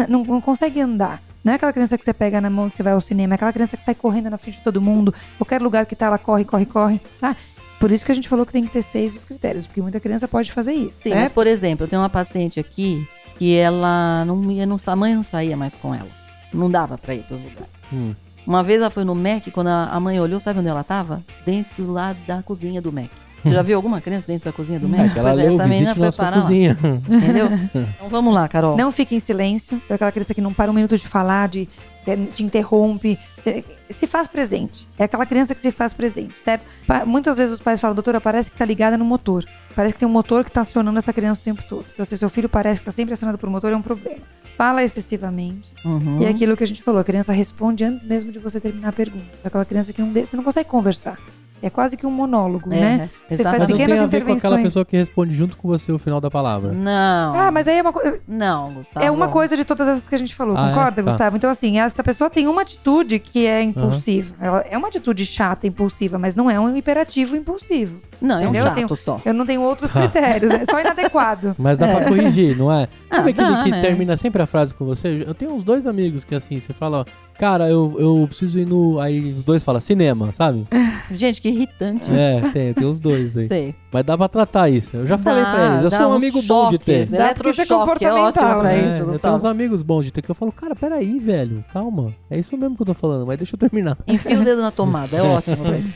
[0.08, 1.22] não, não consegue andar.
[1.44, 3.36] Não é aquela criança que você pega na mão que você vai ao cinema, é
[3.36, 5.14] aquela criança que sai correndo na frente de todo mundo.
[5.38, 7.36] Qualquer lugar que tá, ela corre, corre, corre, tá?
[7.78, 10.00] Por isso que a gente falou que tem que ter seis dos critérios, porque muita
[10.00, 11.34] criança pode fazer isso, Sim, mas certo?
[11.34, 13.06] por exemplo, eu tenho uma paciente aqui
[13.38, 16.10] que ela não ia, não, a mãe não saía mais com ela.
[16.52, 17.70] Não dava pra ir pros lugares.
[17.92, 18.12] Hum.
[18.46, 21.22] Uma vez ela foi no Mac, quando a mãe olhou, sabe onde ela tava?
[21.46, 23.10] Dentro lá da cozinha do Mac.
[23.42, 25.00] Você já viu alguma criança dentro da cozinha do Mac?
[25.10, 26.78] Aquela Pois é, leu essa menina foi parar lá, cozinha.
[27.08, 27.46] entendeu?
[27.96, 28.74] Então vamos lá, Carol.
[28.76, 29.80] Não fique em silêncio.
[29.84, 31.68] Então, aquela criança que não para um minuto de falar, de,
[32.06, 33.18] de- te interrompe.
[33.38, 34.88] Se, se faz presente.
[34.98, 36.62] É aquela criança que se faz presente, certo?
[36.86, 39.44] Pa- muitas vezes os pais falam, doutora, parece que tá ligada no motor.
[39.76, 41.84] Parece que tem um motor que tá acionando essa criança o tempo todo.
[41.92, 44.20] Então, se seu filho parece que tá sempre acionado por um motor, é um problema.
[44.56, 45.70] Fala excessivamente.
[45.84, 46.18] Uhum.
[46.20, 48.88] E é aquilo que a gente falou, a criança responde antes mesmo de você terminar
[48.90, 49.26] a pergunta.
[49.42, 51.18] É Aquela criança que não você não consegue conversar.
[51.62, 53.10] É quase que um monólogo, É, né?
[53.30, 53.60] exatamente.
[53.60, 54.62] Mas não tem pequenas a ver com aquela intervenções.
[54.64, 56.72] pessoa que responde junto com você o final da palavra.
[56.72, 57.34] Não.
[57.34, 58.20] Ah, mas aí é uma coisa.
[58.28, 59.06] Não, Gustavo.
[59.06, 60.68] É uma coisa de todas essas que a gente falou, Ah, é?
[60.74, 61.02] concorda, Tá.
[61.02, 61.36] Gustavo?
[61.38, 64.34] Então, assim, essa pessoa tem uma atitude que é impulsiva.
[64.38, 67.98] Ela é uma atitude chata, impulsiva, mas não é um hiperativo impulsivo.
[68.24, 68.62] Não, é um Entendeu?
[68.64, 69.20] chato Eu tenho- só.
[69.24, 70.00] Eu não tenho outros Tá.
[70.08, 71.54] critérios, é só inadequado.
[71.58, 72.88] Mas dá pra corrigir, não é?
[73.10, 73.80] Ah, Sabe aquele dá, que né?
[73.80, 75.24] termina sempre a frase com você?
[75.24, 77.04] Eu tenho uns dois amigos que assim, você fala, ó,
[77.38, 78.98] cara, eu, eu preciso ir no.
[78.98, 80.66] Aí os dois falam cinema, sabe?
[81.12, 82.10] Gente, que irritante.
[82.10, 83.44] É, tem, tem os dois aí.
[83.44, 83.74] Sei.
[83.92, 84.96] Mas dá pra tratar isso.
[84.96, 85.84] Eu já falei Dá, pra eles.
[85.84, 87.06] Eu sou um amigo bom de ter.
[87.06, 88.80] choques, Dá porque isso é é ótimo comportamental, pra né?
[88.84, 91.64] É, isso, eu tenho uns amigos bons de ter que eu falo, cara, peraí, velho,
[91.72, 92.12] calma.
[92.28, 93.96] É isso mesmo que eu tô falando, mas deixa eu terminar.
[94.08, 95.92] Enfia o dedo na tomada, é ótimo pra isso.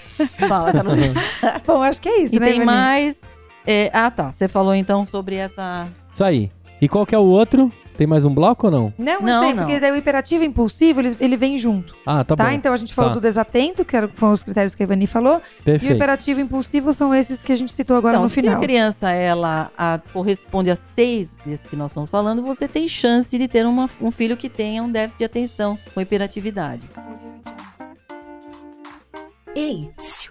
[0.48, 1.14] Fala, Carolina.
[1.66, 2.66] Bom, acho que é isso, E né, tem Ivani?
[2.66, 3.20] mais...
[3.66, 4.32] é, ah, tá.
[4.32, 5.88] Você falou então sobre essa...
[6.12, 6.50] Isso aí.
[6.80, 7.72] E qual que é o outro?
[7.96, 8.94] Tem mais um bloco ou não?
[8.96, 9.64] Não, Não, não, sei, não.
[9.64, 12.44] porque daí o hiperativo e impulsivo, ele, ele vem junto, Ah, tá, tá?
[12.44, 12.50] bom.
[12.52, 13.14] Então a gente falou Tá.
[13.14, 15.94] do desatento, que era- foram os critérios que a Ivani falou, e o Perfeito.
[15.96, 18.54] hiperativo e impulsivo são esses que a gente citou agora então, no se final.
[18.54, 23.36] a criança ela a- corresponde a seis desses que nós estamos falando, você tem chance
[23.36, 26.88] de ter uma- um filho que tenha um déficit de atenção com hiperatividade.
[29.56, 30.30] Ei, psiu.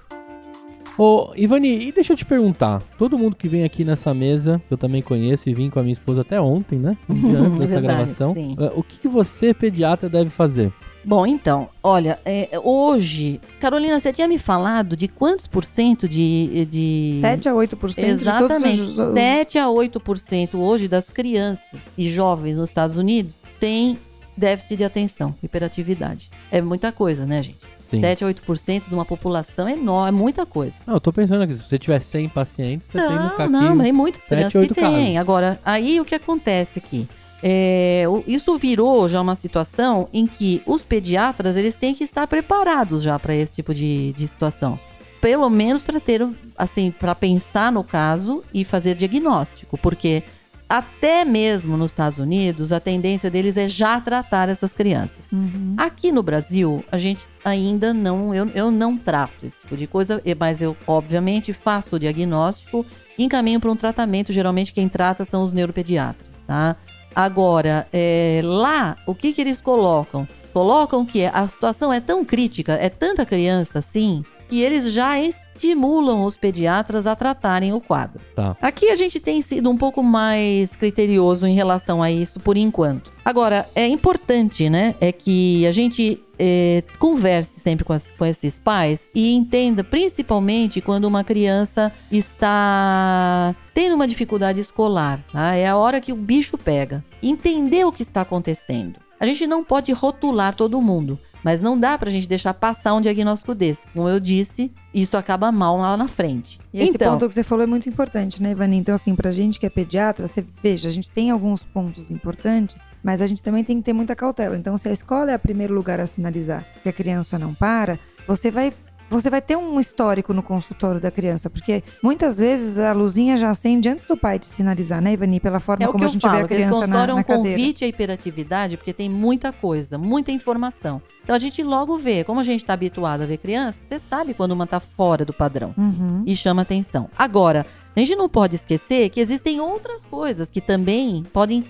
[0.98, 2.82] Ô, Ivani, e deixa eu te perguntar.
[2.98, 5.84] Todo mundo que vem aqui nessa mesa, que eu também conheço e vim com a
[5.84, 6.98] minha esposa até ontem, né?
[7.10, 8.34] Antes É dessa verdade, gravação.
[8.34, 8.56] sim.
[8.60, 10.74] eh, O que, que você, pediatra, deve fazer?
[11.06, 16.66] Bom, então, olha, é, hoje, Carolina, você tinha me falado de quantos por cento de.
[16.70, 18.72] de 7 a 8% Exatamente.
[18.76, 19.14] de todos os...
[19.14, 21.64] 7 a 8% hoje das crianças
[21.98, 23.98] e jovens nos Estados Unidos têm
[24.36, 26.30] déficit de atenção, hiperatividade.
[26.52, 27.60] É muita coisa, né, gente?
[27.90, 28.02] Sim.
[28.02, 30.76] 7 a 8% de uma população é enorme, é muita coisa.
[30.86, 33.50] Não, eu tô pensando aqui, se você tiver 100 pacientes, você tem um Não, caquinho.
[33.52, 34.96] não, mas tem muitas sete, crianças que casos.
[34.98, 35.18] tem.
[35.18, 37.08] Agora, aí o que acontece aqui?
[37.42, 43.04] É, isso virou já uma situação em que os pediatras eles têm que estar preparados
[43.04, 44.80] já para esse tipo de, de situação.
[45.22, 50.24] Pelo menos para ter, assim, para pensar no caso e fazer diagnóstico, porque
[50.70, 55.32] até mesmo nos Estados Unidos a tendência deles é já tratar essas crianças.
[55.32, 55.76] Uhum.
[55.78, 60.22] Aqui no Brasil, a gente ainda não, eu, eu não trato esse tipo de coisa,
[60.38, 62.86] mas eu, obviamente, faço o diagnóstico
[63.18, 64.34] e encaminho para um tratamento.
[64.34, 66.76] Geralmente, quem trata são os neuropediatras, tá?
[67.16, 70.28] Agora, é, lá, o que, que eles colocam?
[70.54, 76.24] Colocam que a situação é tão crítica, é tanta criança assim, que eles já estimulam
[76.26, 78.22] os pediatras a tratarem o quadro.
[78.36, 78.56] Tá.
[78.62, 83.12] Aqui a gente tem sido um pouco mais criterioso em relação a isso por enquanto.
[83.26, 84.96] Agora, é importante, né?
[85.02, 90.80] É que a gente é, converse sempre com, as- com esses pais e entenda, principalmente
[90.80, 95.24] quando uma criança está tendo uma dificuldade escolar.
[95.32, 95.56] tá?
[95.56, 97.04] É a hora que o bicho pega.
[97.22, 99.00] Entender o que está acontecendo.
[99.20, 101.18] A gente não pode rotular todo mundo.
[101.44, 103.88] Mas não dá pra gente deixar passar um diagnóstico desse.
[103.94, 106.60] Como eu disse, isso acaba mal lá na frente.
[106.74, 108.78] E esse então, ponto que você falou é muito importante, né, Ivani?
[108.78, 112.88] Então, assim, pra gente que é pediatra, você veja, a gente tem alguns pontos importantes,
[113.04, 114.58] mas a gente também tem que ter muita cautela.
[114.58, 118.00] Então, se a escola é o primeiro lugar a sinalizar que a criança não para,
[118.28, 118.74] você vai.
[119.10, 123.50] Você vai ter um histórico no consultório da criança, porque muitas vezes a luzinha já
[123.50, 125.40] acende antes do pai te sinalizar, né, Ivani?
[125.40, 127.24] Pela forma É como a gente falo, vê a criança na, consultório é na um
[127.24, 127.58] cadeira.
[127.58, 131.02] convite à hiperatividade, porque tem muita coisa, muita informação.
[131.24, 134.34] Então a gente logo vê, como a gente está habituado a ver criança, você sabe
[134.34, 136.24] quando uma está fora do padrão Uhum.
[136.26, 137.10] e chama atenção.
[137.18, 137.66] Agora,
[137.96, 141.66] a gente não pode esquecer que existem outras coisas que também podem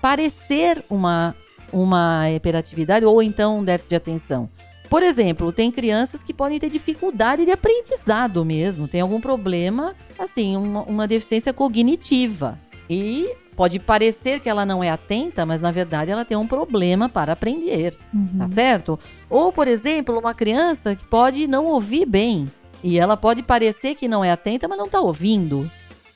[0.00, 1.34] parecer uma,
[1.72, 4.48] uma hiperatividade ou então um déficit de atenção.
[4.88, 10.56] Por exemplo, tem crianças que podem ter dificuldade de aprendizado mesmo, tem algum problema, assim,
[10.56, 12.58] uma, uma deficiência cognitiva.
[12.88, 17.08] E pode parecer que ela não é atenta, mas na verdade ela tem um problema
[17.08, 18.38] para aprender Uhum.
[18.38, 18.98] tá certo?
[19.28, 22.50] Ou, por exemplo, uma criança que pode não ouvir bem.
[22.82, 25.70] E ela pode parecer que não é atenta, mas não tá ouvindo,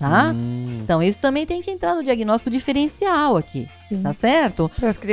[0.08, 0.32] tá?
[0.34, 4.02] Hum, Então, isso também tem que entrar no diagnóstico diferencial aqui, Sim.
[4.02, 4.70] tá certo?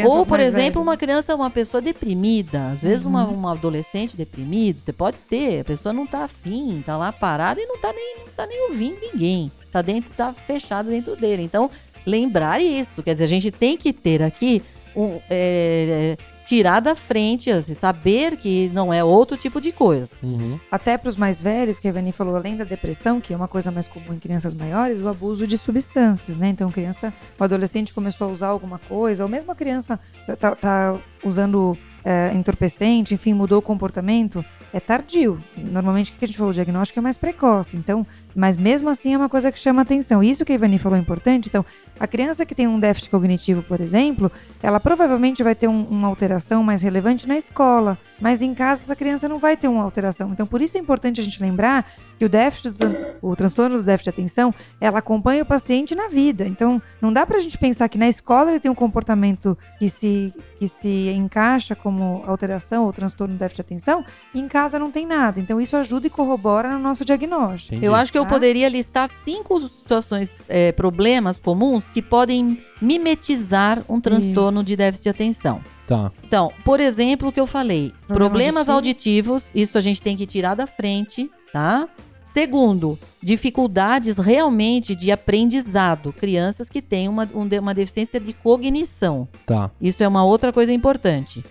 [0.08, 0.76] Ou, por exemplo, velhas.
[0.88, 2.72] uma criança, uma pessoa deprimida.
[2.72, 3.34] Às vezes, uma, Uhum.
[3.36, 5.62] uma adolescente deprimida, você pode ter.
[5.62, 8.68] A pessoa não tá afim, tá lá parada e não tá nem, não tá nem
[8.70, 9.52] ouvindo ninguém.
[9.72, 11.44] Tá dentro, tá fechado dentro dele.
[11.44, 11.70] Então,
[12.06, 13.04] lembrar isso.
[13.04, 14.62] Quer dizer, a gente tem que ter aqui
[14.96, 15.20] um.
[15.30, 16.18] é,
[16.50, 20.16] tirar da frente, assim, saber que não é outro tipo de coisa.
[20.24, 20.60] uhum.
[20.72, 23.48] Até para os mais velhos, que a Vani falou, além da depressão, que é uma
[23.48, 26.50] coisa mais comum em crianças maiores, o abuso de substâncias, né?
[26.50, 30.00] Então, criança, o adolescente começou a usar alguma coisa, ou mesmo a criança
[30.40, 35.44] tá, tá usando é, entorpecente, enfim, mudou o comportamento, é tardio.
[35.56, 37.78] Normalmente, o que a gente falou, o diagnóstico é mais precoce.
[37.78, 40.24] Então, mas mesmo assim é uma coisa que chama atenção.
[40.24, 41.50] Isso que a Ivani falou é importante.
[41.50, 41.66] Então,
[42.00, 46.08] a criança que tem um déficit cognitivo, por exemplo, ela provavelmente vai ter um- uma
[46.08, 50.32] alteração mais relevante na escola, mas em casa essa criança não vai ter uma alteração.
[50.32, 51.86] Então, por isso é importante a gente lembrar
[52.18, 56.08] que o déficit, do, o transtorno do déficit de atenção, ela acompanha o paciente na
[56.08, 56.46] vida.
[56.46, 60.34] Então, não dá pra gente pensar que na escola ele tem um comportamento que se,
[60.60, 64.92] que se encaixa como alteração ou transtorno do déficit de atenção e em casa não
[64.92, 65.40] tem nada.
[65.40, 67.76] Então, isso ajuda e corrobora no nosso diagnóstico.
[67.76, 67.86] Entendi.
[67.86, 68.30] Eu acho que eu Tá.
[68.30, 74.68] poderia listar cinco situações, é, problemas comuns que podem mimetizar um transtorno Isso.
[74.68, 75.62] de déficit de atenção.
[75.88, 76.12] Tá.
[76.24, 79.34] Então, por exemplo, o que eu falei, Problema problemas auditivo.
[79.34, 81.88] auditivos, isso a gente tem que tirar da frente, tá?
[82.24, 89.28] Segundo, dificuldades realmente de aprendizado, crianças que têm uma, um uma deficiência de cognição.
[89.48, 89.72] Tá.
[89.82, 91.44] Isso é uma outra coisa importante.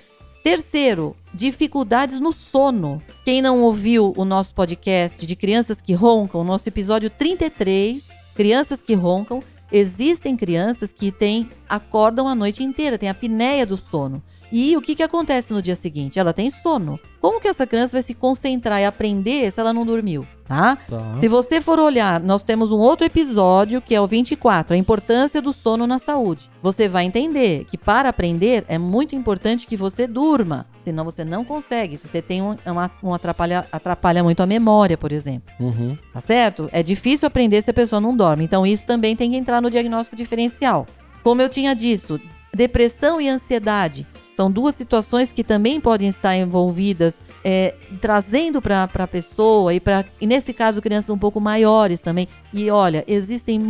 [0.43, 3.03] Terceiro, dificuldades no sono.
[3.25, 8.95] Quem não ouviu o nosso podcast de crianças que roncam, nosso episódio 33, crianças que
[8.95, 14.23] roncam, existem crianças que têm acordam a noite inteira, tem a apneia do sono.
[14.51, 16.19] E o que, que acontece no dia seguinte?
[16.19, 16.99] Ela tem sono.
[17.21, 20.27] Como que essa criança vai se concentrar e aprender se ela não dormiu?
[20.47, 20.77] Tá?
[20.89, 21.19] Tá.
[21.19, 25.43] Se você for olhar, nós temos um outro episódio que é o 24, a importância
[25.43, 26.49] do sono na saúde.
[26.63, 31.45] Você vai entender que para aprender é muito importante que você durma, senão você não
[31.45, 31.99] consegue.
[31.99, 35.53] Se você tem um, uma- um atrapalha, atrapalha muito a memória, por exemplo.
[35.61, 35.99] Uhum.
[36.15, 36.71] Tá certo?
[36.73, 38.45] É difícil aprender se a pessoa não dorme.
[38.45, 40.87] Então isso também tem que entrar no diagnóstico diferencial.
[41.23, 42.19] Como eu tinha dito,
[42.55, 44.07] depressão e ansiedade
[44.39, 50.05] são duas situações que também podem estar envolvidas, é, trazendo para a pessoa e para,
[50.21, 52.29] nesse caso, crianças um pouco maiores também.
[52.55, 53.61] E olha, existem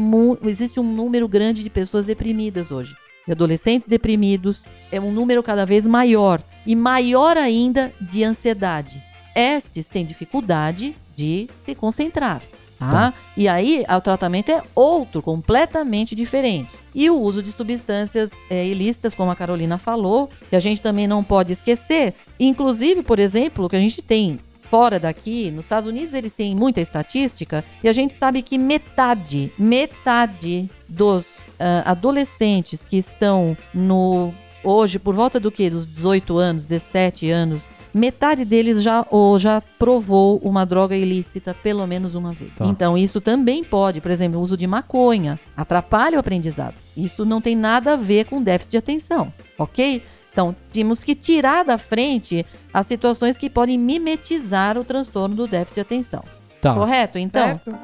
[0.44, 2.94] existe um número grande de pessoas deprimidas hoje.
[3.26, 6.42] De adolescentes deprimidos, é um número cada vez maior.
[6.66, 9.02] E maior ainda de ansiedade.
[9.34, 12.42] Estes têm dificuldade de se concentrar.
[12.78, 12.90] Tá?
[12.90, 13.14] Tá.
[13.36, 16.74] E aí, o tratamento é outro, completamente diferente.
[16.94, 21.06] E o uso de substâncias é, ilícitas, como a Carolina falou, que a gente também
[21.06, 22.14] não pode esquecer.
[22.38, 24.38] Inclusive, por exemplo, o que a gente tem
[24.70, 29.52] fora daqui, nos Estados Unidos, eles têm muita estatística, e a gente sabe que metade,
[29.58, 31.26] metade dos
[31.58, 34.32] ah, adolescentes que estão no.
[34.62, 35.70] Hoje, por volta do que?
[35.70, 37.62] Dos 18 anos, 17 anos,
[37.92, 42.52] metade deles já, ou já provou uma droga ilícita pelo menos uma vez.
[42.54, 42.66] Tá.
[42.66, 46.74] Então, isso também pode, por exemplo, o uso de maconha atrapalha o aprendizado.
[46.96, 50.02] Isso não tem nada a ver com déficit de atenção, ok?
[50.32, 55.74] Então, temos que tirar da frente as situações que podem mimetizar o transtorno do déficit
[55.74, 56.24] de atenção.
[56.60, 56.74] Tá.
[56.74, 57.18] Correto?
[57.18, 57.76] Então, certo?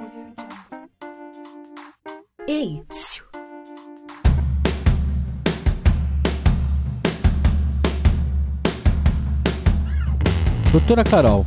[2.47, 2.83] Ei,
[10.75, 11.45] Doutora Carol,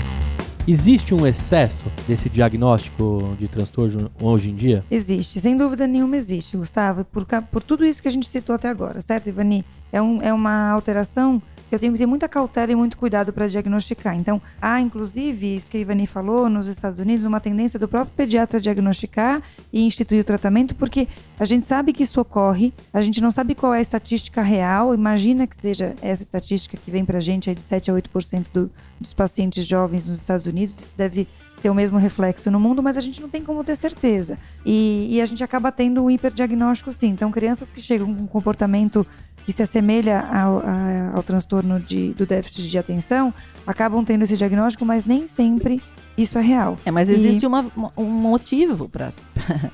[0.66, 4.86] existe um excesso desse diagnóstico de transtorno hoje em dia?
[4.90, 8.70] Existe, sem dúvida nenhuma existe, Gustavo, por, por tudo isso que a gente citou até
[8.70, 9.66] agora, certo, Ivani?
[9.92, 13.48] É, um, é uma alteração eu tenho que ter muita cautela e muito cuidado para
[13.48, 14.16] diagnosticar.
[14.16, 18.14] Então, há, inclusive, isso que a Ivani falou, nos Estados Unidos, uma tendência do próprio
[18.16, 21.08] pediatra diagnosticar e instituir o tratamento, porque
[21.40, 24.94] a gente sabe que isso ocorre, a gente não sabe qual é a estatística real,
[24.94, 28.48] imagina que seja essa estatística que vem para a gente aí de 7 a 8%
[28.52, 31.28] do, dos pacientes jovens nos Estados Unidos, isso deve
[31.62, 34.38] ter o mesmo reflexo no mundo, mas a gente não tem como ter certeza.
[34.66, 37.10] E, e a gente acaba tendo um hiperdiagnóstico sim.
[37.10, 39.06] Então, crianças que chegam com comportamento
[39.48, 43.34] que se assemelha ao, a- ao transtorno de, do déficit de atenção
[43.66, 45.82] acabam tendo esse diagnóstico, mas nem sempre
[46.18, 46.78] isso é real.
[46.86, 49.14] é, mas E- existe uma- um motivo para.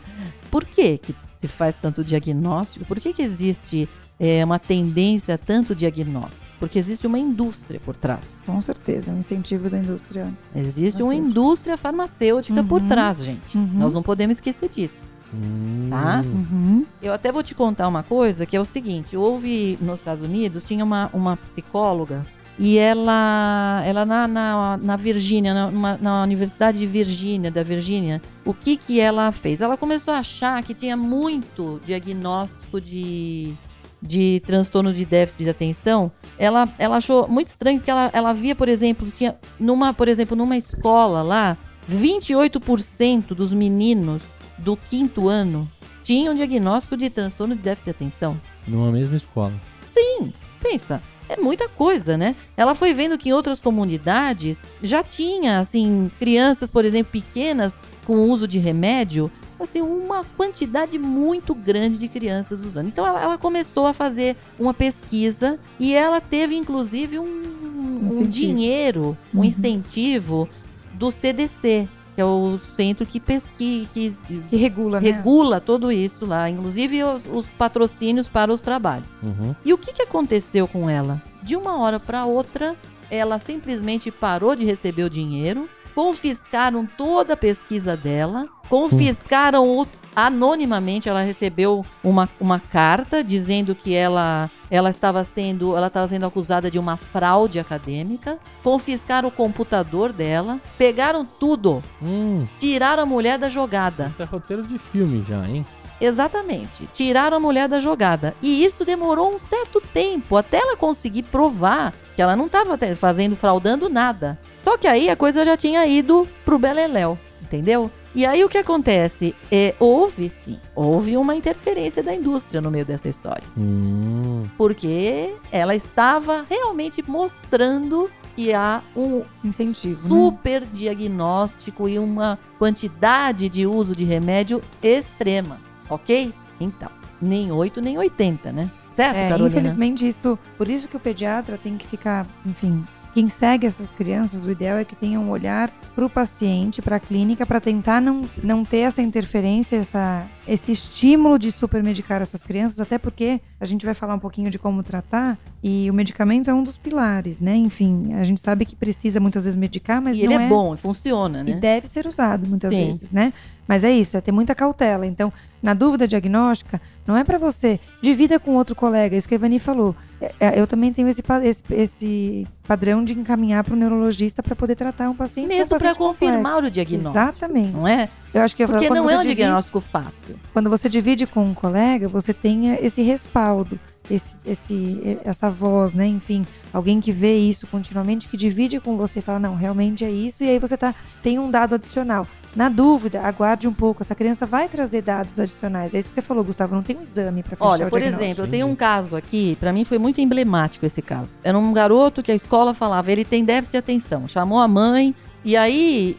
[0.51, 2.85] Por que, que se faz tanto diagnóstico?
[2.85, 6.43] Por que, que existe é, uma tendência a tanto diagnóstico?
[6.59, 8.43] Porque existe uma indústria por trás.
[8.45, 10.31] Com certeza, um incentivo da indústria.
[10.55, 12.87] Existe uma indústria farmacêutica por Uhum.
[12.87, 13.57] trás, gente.
[13.57, 13.67] Uhum.
[13.73, 14.95] Nós não podemos esquecer disso.
[15.33, 16.23] Hum, Tá.
[16.25, 16.85] Uhum.
[17.01, 20.63] Eu até vou te contar uma coisa, que é o seguinte, houve nos Estados Unidos,
[20.63, 22.25] tinha uma, uma psicóloga
[22.57, 28.53] e ela, ela na, na, na Virgínia, na, na Universidade de Virgínia, da Virgínia, o
[28.53, 29.61] que que ela fez?
[29.61, 33.53] Ela começou a achar que tinha muito diagnóstico de,
[34.01, 36.11] de transtorno de déficit de atenção.
[36.37, 40.37] Ela, ela achou muito estranho que ela, ela via, por exemplo, tinha numa, por exemplo,
[40.37, 41.57] numa escola lá,
[41.89, 44.21] 28% dos meninos
[44.57, 45.69] do quinto ano
[46.03, 48.39] tinham diagnóstico de transtorno de déficit de atenção.
[48.67, 49.53] Numa mesma escola.
[49.87, 52.35] Sim, pensa, é muita coisa, né?
[52.57, 58.15] Ela foi vendo que em outras comunidades já tinha, assim, crianças, por exemplo, pequenas com
[58.29, 62.87] uso de remédio, assim, uma quantidade muito grande de crianças usando.
[62.87, 68.29] Então ela, ela começou a fazer uma pesquisa e ela teve, inclusive, um, um Incentivo.
[68.29, 69.43] dinheiro, um Uhum.
[69.45, 70.49] incentivo
[70.93, 75.11] do CDC, que é o centro que pesquisa, que Que regula, né?
[75.11, 79.07] regula tudo isso lá, inclusive os, os patrocínios para os trabalhos.
[79.21, 79.55] Uhum.
[79.65, 81.21] E o que, que aconteceu com ela?
[81.41, 82.75] De uma hora para outra,
[83.09, 91.09] ela simplesmente parou de receber o dinheiro confiscaram toda a pesquisa dela, confiscaram o anonimamente
[91.09, 96.69] ela recebeu uma, uma carta dizendo que ela ela estava sendo ela estava sendo acusada
[96.69, 103.49] de uma fraude acadêmica confiscaram o computador dela pegaram tudo Hum, tiraram a mulher da
[103.49, 104.05] jogada.
[104.05, 105.65] Isso é roteiro de filme já, hein?
[106.01, 108.35] exatamente tiraram a mulher da jogada.
[108.41, 113.35] E isso demorou um certo tempo até ela conseguir provar que ela não estava fazendo
[113.35, 114.37] fraudando nada.
[114.63, 117.17] Só que aí a coisa já tinha ido pro beleléu
[117.53, 119.35] entendeu e aí o que acontece?
[119.51, 123.43] É, houve sim, houve uma interferência da indústria no meio dessa história.
[123.57, 130.09] Hum, Porque ela estava realmente mostrando que há um Incentivo, né?
[130.09, 136.33] super diagnóstico e uma quantidade de uso de remédio extrema, ok?
[136.59, 136.89] Então,
[137.21, 138.71] nem 8 nem 80, né?
[138.95, 139.49] Certo, É, Carolina?
[139.49, 144.43] infelizmente isso, por isso que o pediatra tem que ficar, enfim, quem segue essas crianças,
[144.43, 148.01] o ideal é que tenha um olhar para o paciente, para a clínica, para tentar
[148.01, 153.65] não, não ter essa interferência, essa, esse estímulo de supermedicar essas crianças, até porque a
[153.65, 157.39] gente vai falar um pouquinho de como tratar e o medicamento é um dos pilares,
[157.39, 157.55] né?
[157.55, 160.75] Enfim, a gente sabe que precisa muitas vezes medicar, mas e não ele é, bom,
[160.75, 161.59] funciona, e né?
[161.59, 162.87] deve ser usado muitas Sim.
[162.87, 163.31] vezes, né?
[163.65, 165.05] Mas é isso, é ter muita cautela.
[165.07, 169.37] Então, na dúvida diagnóstica, não é para você, divida com outro colega, isso que a
[169.37, 169.95] Ivani falou.
[170.19, 174.55] É, é, eu também tenho esse, esse, esse padrão de encaminhar para o neurologista para
[174.55, 175.53] poder tratar um paciente.
[175.53, 177.17] é um Mesmo para confirmar o diagnóstico.
[177.17, 177.71] Exatamente.
[177.71, 178.09] Não é?
[178.33, 180.39] Eu acho que Porque quando não você é um divide- diagnóstico fácil.
[180.51, 186.07] quando você divide com um colega, você tenha esse respaldo, esse, esse, essa voz, né?
[186.07, 190.09] Enfim, alguém que vê isso continuamente, que divide com você e fala, não, realmente é
[190.09, 192.25] isso, e aí você tá, tem um dado adicional.
[192.55, 194.03] Na dúvida, aguarde um pouco.
[194.03, 195.95] Essa criança vai trazer dados adicionais.
[195.95, 196.75] É isso que você falou, Gustavo.
[196.75, 199.57] Não tem um exame para fechar Olha, o por exemplo, eu tenho um caso aqui,
[199.59, 201.35] pra mim foi muito emblemático esse caso.
[201.43, 204.27] Era um garoto que a escola falava, ele tem déficit de atenção.
[204.27, 206.15] Chamou a mãe, e aí,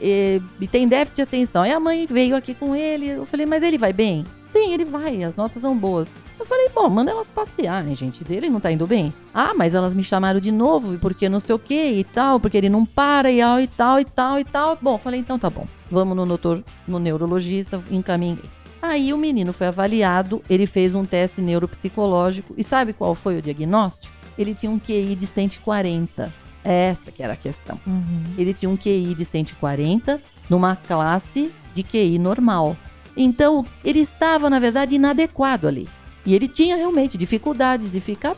[0.60, 1.62] e tem déficit de atenção.
[1.62, 4.24] Aí a mãe veio aqui com ele, eu falei, mas ele vai bem?
[4.46, 6.12] Sim, ele vai, as notas são boas.
[6.38, 9.12] Eu falei, bom, manda elas passearem, gente, dele não tá indo bem.
[9.32, 12.56] Ah, mas elas me chamaram de novo, porque não sei o que e tal, porque
[12.56, 14.78] ele não para e tal, e tal, e tal, e tal.
[14.80, 15.66] Bom, falei, então tá bom.
[15.90, 18.44] Vamos no doutor, no neurologista, encaminhei.
[18.80, 23.42] Aí o menino foi avaliado, ele fez um teste neuropsicológico e sabe qual foi o
[23.42, 24.14] diagnóstico?
[24.36, 26.43] Ele tinha um QI de 140.
[26.64, 27.78] Essa que era a questão.
[27.86, 28.24] Uhum.
[28.38, 32.76] Ele tinha um QI de 140 numa classe de QI normal.
[33.16, 35.88] Então, ele estava, na verdade, inadequado ali.
[36.26, 38.34] E ele tinha realmente dificuldades de ficar.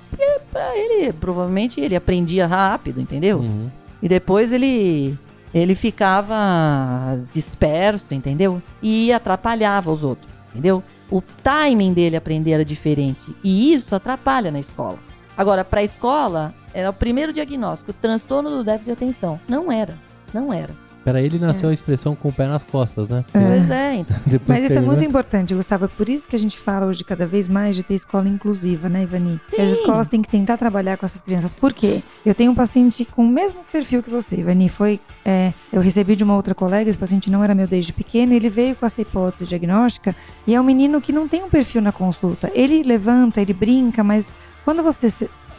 [0.51, 3.39] Pra ele, provavelmente, ele aprendia rápido, entendeu?
[3.39, 3.71] Uhum.
[4.03, 5.17] E depois ele
[5.55, 8.61] ele ficava disperso, entendeu?
[8.83, 10.83] E atrapalhava os outros, entendeu?
[11.11, 14.99] O timing dele aprender era diferente e isso atrapalha na escola.
[15.37, 19.41] Agora, para a escola, era o primeiro diagnóstico, transtorno do déficit de atenção.
[19.49, 19.97] Não era,
[20.33, 20.75] não era.
[21.03, 23.25] Pra ele nasceu a expressão com o pé nas costas, né?
[23.33, 24.17] Pois é, então.
[24.27, 25.85] Depois Mas isso é muito importante, Gustavo.
[25.85, 28.89] É por isso que a gente fala hoje cada vez mais de ter escola inclusiva,
[28.89, 29.41] né, Ivani?
[29.49, 29.77] Que As Sim.
[29.77, 31.55] escolas têm que tentar trabalhar com essas crianças.
[31.55, 32.03] Por quê?
[32.25, 34.69] Eu tenho um paciente com o mesmo perfil que você, Ivani.
[34.69, 38.35] Foi, é, eu recebi de uma outra colega, esse paciente não era meu desde pequeno,
[38.35, 41.81] ele veio com essa hipótese diagnóstica e é um menino que não tem um perfil
[41.81, 42.51] na consulta.
[42.53, 44.35] Ele levanta, ele brinca, mas
[44.65, 45.09] quando você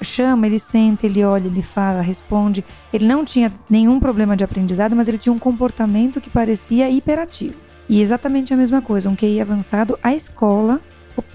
[0.02, 2.64] chama, ele senta, ele olha, ele fala, responde.
[2.94, 7.56] Ele não tinha nenhum problema de aprendizado, mas ele tinha um comportamento que parecia hiperativo.
[7.90, 10.80] E exatamente a mesma coisa, um QI avançado, a escola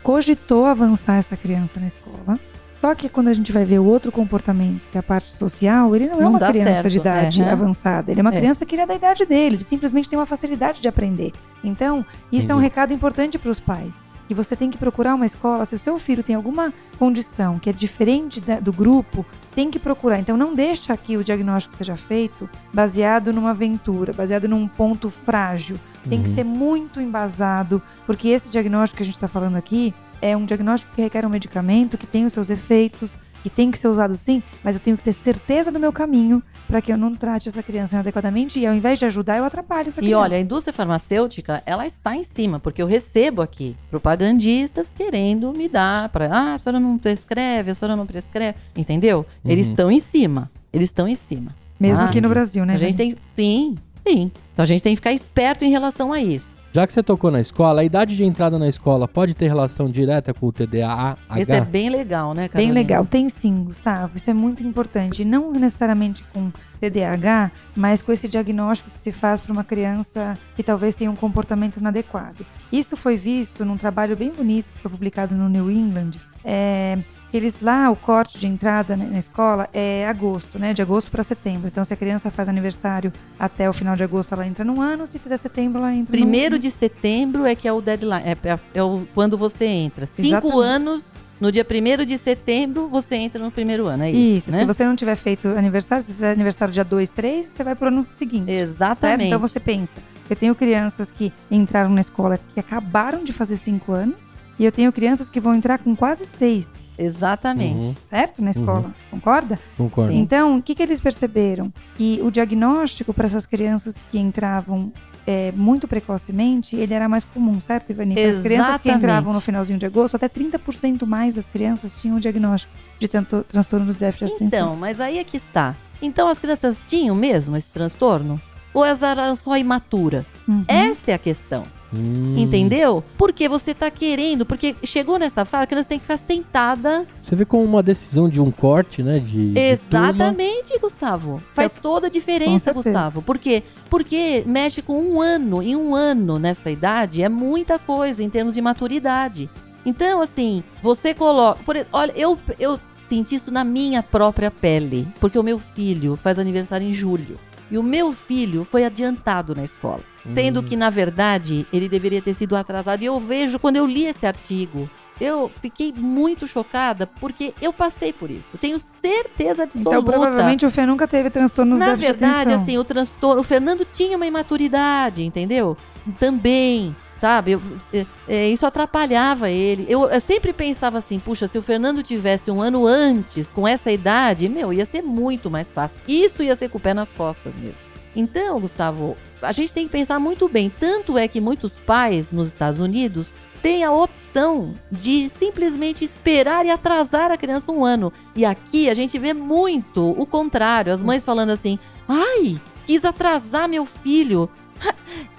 [0.02, 2.38] cogitou avançar essa criança na escola.
[2.80, 5.94] Só que quando a gente vai ver o outro comportamento, que é a parte social,
[5.94, 7.52] ele não, é Não uma dá criança certo, de idade é, né?
[7.52, 8.10] avançada.
[8.10, 8.36] Ele é uma É.
[8.36, 11.32] criança que ele é da idade dele, ele simplesmente tem uma facilidade de aprender.
[11.62, 14.02] Então, isso é um recado importante para os pais.
[14.32, 17.68] Que você tem que procurar uma escola, se o seu filho tem alguma condição que
[17.68, 20.18] é diferente da- do grupo, tem que procurar.
[20.18, 25.78] Então não deixa que o diagnóstico seja feito baseado numa aventura, baseado num ponto frágil.
[26.08, 26.34] Tem que Uhum.
[26.34, 29.92] ser muito embasado, porque esse diagnóstico que a gente está falando aqui
[30.22, 33.76] é um diagnóstico que requer um medicamento que tem os seus efeitos, que tem que
[33.76, 36.96] ser usado sim, mas eu tenho que ter certeza do meu caminho para que eu
[36.96, 40.22] não trate essa criança inadequadamente e ao invés de ajudar, eu atrapalho essa E criança.
[40.22, 45.68] olha, a indústria farmacêutica, ela está em cima, porque eu recebo aqui propagandistas querendo me
[45.68, 49.26] dar para, ah, a senhora não prescreve, a senhora não prescreve, entendeu?
[49.44, 49.72] Eles Uhum.
[49.72, 50.50] estão em cima.
[50.72, 51.54] Eles estão em cima.
[51.78, 52.74] Mesmo Ah, aqui no Brasil, né?
[52.74, 53.14] a gente Vani?
[53.14, 54.30] tem, sim, sim.
[54.52, 56.46] Então a gente tem que ficar esperto em relação a isso.
[56.74, 59.90] Já que você tocou na escola, a idade de entrada na escola pode ter relação
[59.90, 61.18] direta com o TDAH?
[61.36, 62.74] Esse é bem legal, né, Bem Carolina?
[62.74, 63.04] legal.
[63.04, 64.16] Tem sim, Gustavo.
[64.16, 65.22] Isso é muito importante.
[65.22, 70.62] Não necessariamente com TDAH, mas com esse diagnóstico que se faz para uma criança que
[70.62, 72.46] talvez tenha um comportamento inadequado.
[72.72, 76.98] Isso foi visto num trabalho bem bonito que foi publicado no New England, é,
[77.32, 80.72] eles lá, o corte de entrada né, na escola é agosto, né?
[80.74, 81.68] De agosto para setembro.
[81.68, 85.06] Então, se a criança faz aniversário até o final de agosto, ela entra no ano.
[85.06, 86.58] Se fizer setembro, ela entra Primeiro no...
[86.58, 90.06] de setembro é que é o deadline, é, é- é o, quando você entra.
[90.06, 90.60] Cinco Exatamente.
[90.62, 91.04] anos,
[91.40, 94.58] no dia 1 de setembro, você entra no primeiro ano, é isso, Isso, né?
[94.58, 97.88] se você não tiver feito aniversário, se fizer aniversário dia 2, 3, você vai pro
[97.88, 98.46] ano seguinte.
[98.52, 98.68] certo?
[98.70, 99.26] Exatamente.
[99.26, 99.98] Então você pensa,
[100.30, 104.14] eu tenho crianças que entraram na escola que acabaram de fazer 5 anos,
[104.56, 107.86] e eu tenho crianças que vão entrar com quase 6, Exatamente.
[107.86, 108.42] Uhum, certo?
[108.42, 109.58] Na escola, concorda?
[109.76, 110.12] concordo.
[110.12, 111.72] Então, o que, que eles perceberam?
[111.96, 114.92] Que o diagnóstico para essas crianças que entravam
[115.26, 118.18] é, muito precocemente, ele era mais comum, certo, Ivani?
[118.20, 122.20] As crianças que entravam no finalzinho de agosto, até 30% mais das crianças tinham o
[122.20, 124.58] diagnóstico de tanto, transtorno do déficit de atenção.
[124.58, 125.76] Então, mas aí é que está.
[126.00, 128.40] Então as crianças tinham mesmo esse transtorno?
[128.74, 130.26] Ou elas eram só imaturas?
[130.48, 130.64] Uhum.
[130.66, 131.66] Essa é a questão.
[131.94, 132.34] Hum.
[132.38, 133.04] Entendeu?
[133.18, 137.06] Porque você tá querendo, porque chegou nessa fase, a criança tem que ficar sentada.
[137.22, 139.18] Você vê como uma decisão de um corte, né?
[139.18, 139.60] De, de turma.
[139.60, 141.42] Exatamente, Gustavo.
[141.54, 142.72] Faz toda a diferença.
[142.72, 143.20] Gustavo.
[143.20, 143.62] Por quê?
[143.90, 145.62] Porque mexe com um ano.
[145.62, 149.50] Em um ano nessa idade é muita coisa em termos de maturidade.
[149.84, 151.62] Então, assim, você coloca.
[151.64, 155.06] Por, olha, eu, eu senti isso na minha própria pele.
[155.20, 157.38] Porque o meu filho faz aniversário em julho.
[157.70, 160.00] E o meu filho foi adiantado na escola.
[160.34, 160.62] Sendo Hum.
[160.62, 163.02] que, na verdade, ele deveria ter sido atrasado.
[163.02, 164.88] E eu vejo, quando eu li esse artigo,
[165.20, 168.46] eu fiquei muito chocada, porque eu passei por isso.
[168.54, 169.90] Eu tenho certeza absoluta.
[169.90, 172.62] Então, provavelmente o Fê nunca teve transtorno Na de verdade, atenção.
[172.62, 173.40] assim, o transtorno.
[173.40, 175.76] O Fernando tinha uma imaturidade, entendeu?
[176.18, 177.52] Também, sabe?
[177.52, 177.62] Eu-
[177.92, 179.86] é- é, isso atrapalhava ele.
[179.88, 183.90] Eu, eu sempre pensava assim: puxa, se o Fernando tivesse um ano antes, com essa
[183.90, 185.98] idade, meu, ia ser muito mais fácil.
[186.06, 187.78] Isso ia ser com o pé nas costas mesmo.
[188.14, 190.70] Então, Gustavo, a gente tem que pensar muito bem.
[190.70, 193.28] Tanto é que muitos pais nos Estados Unidos
[193.62, 198.12] têm a opção de simplesmente esperar e atrasar a criança um ano.
[198.34, 200.92] E aqui a gente vê muito o contrário.
[200.92, 201.78] As mães falando assim:
[202.08, 204.48] ai, quis atrasar meu filho.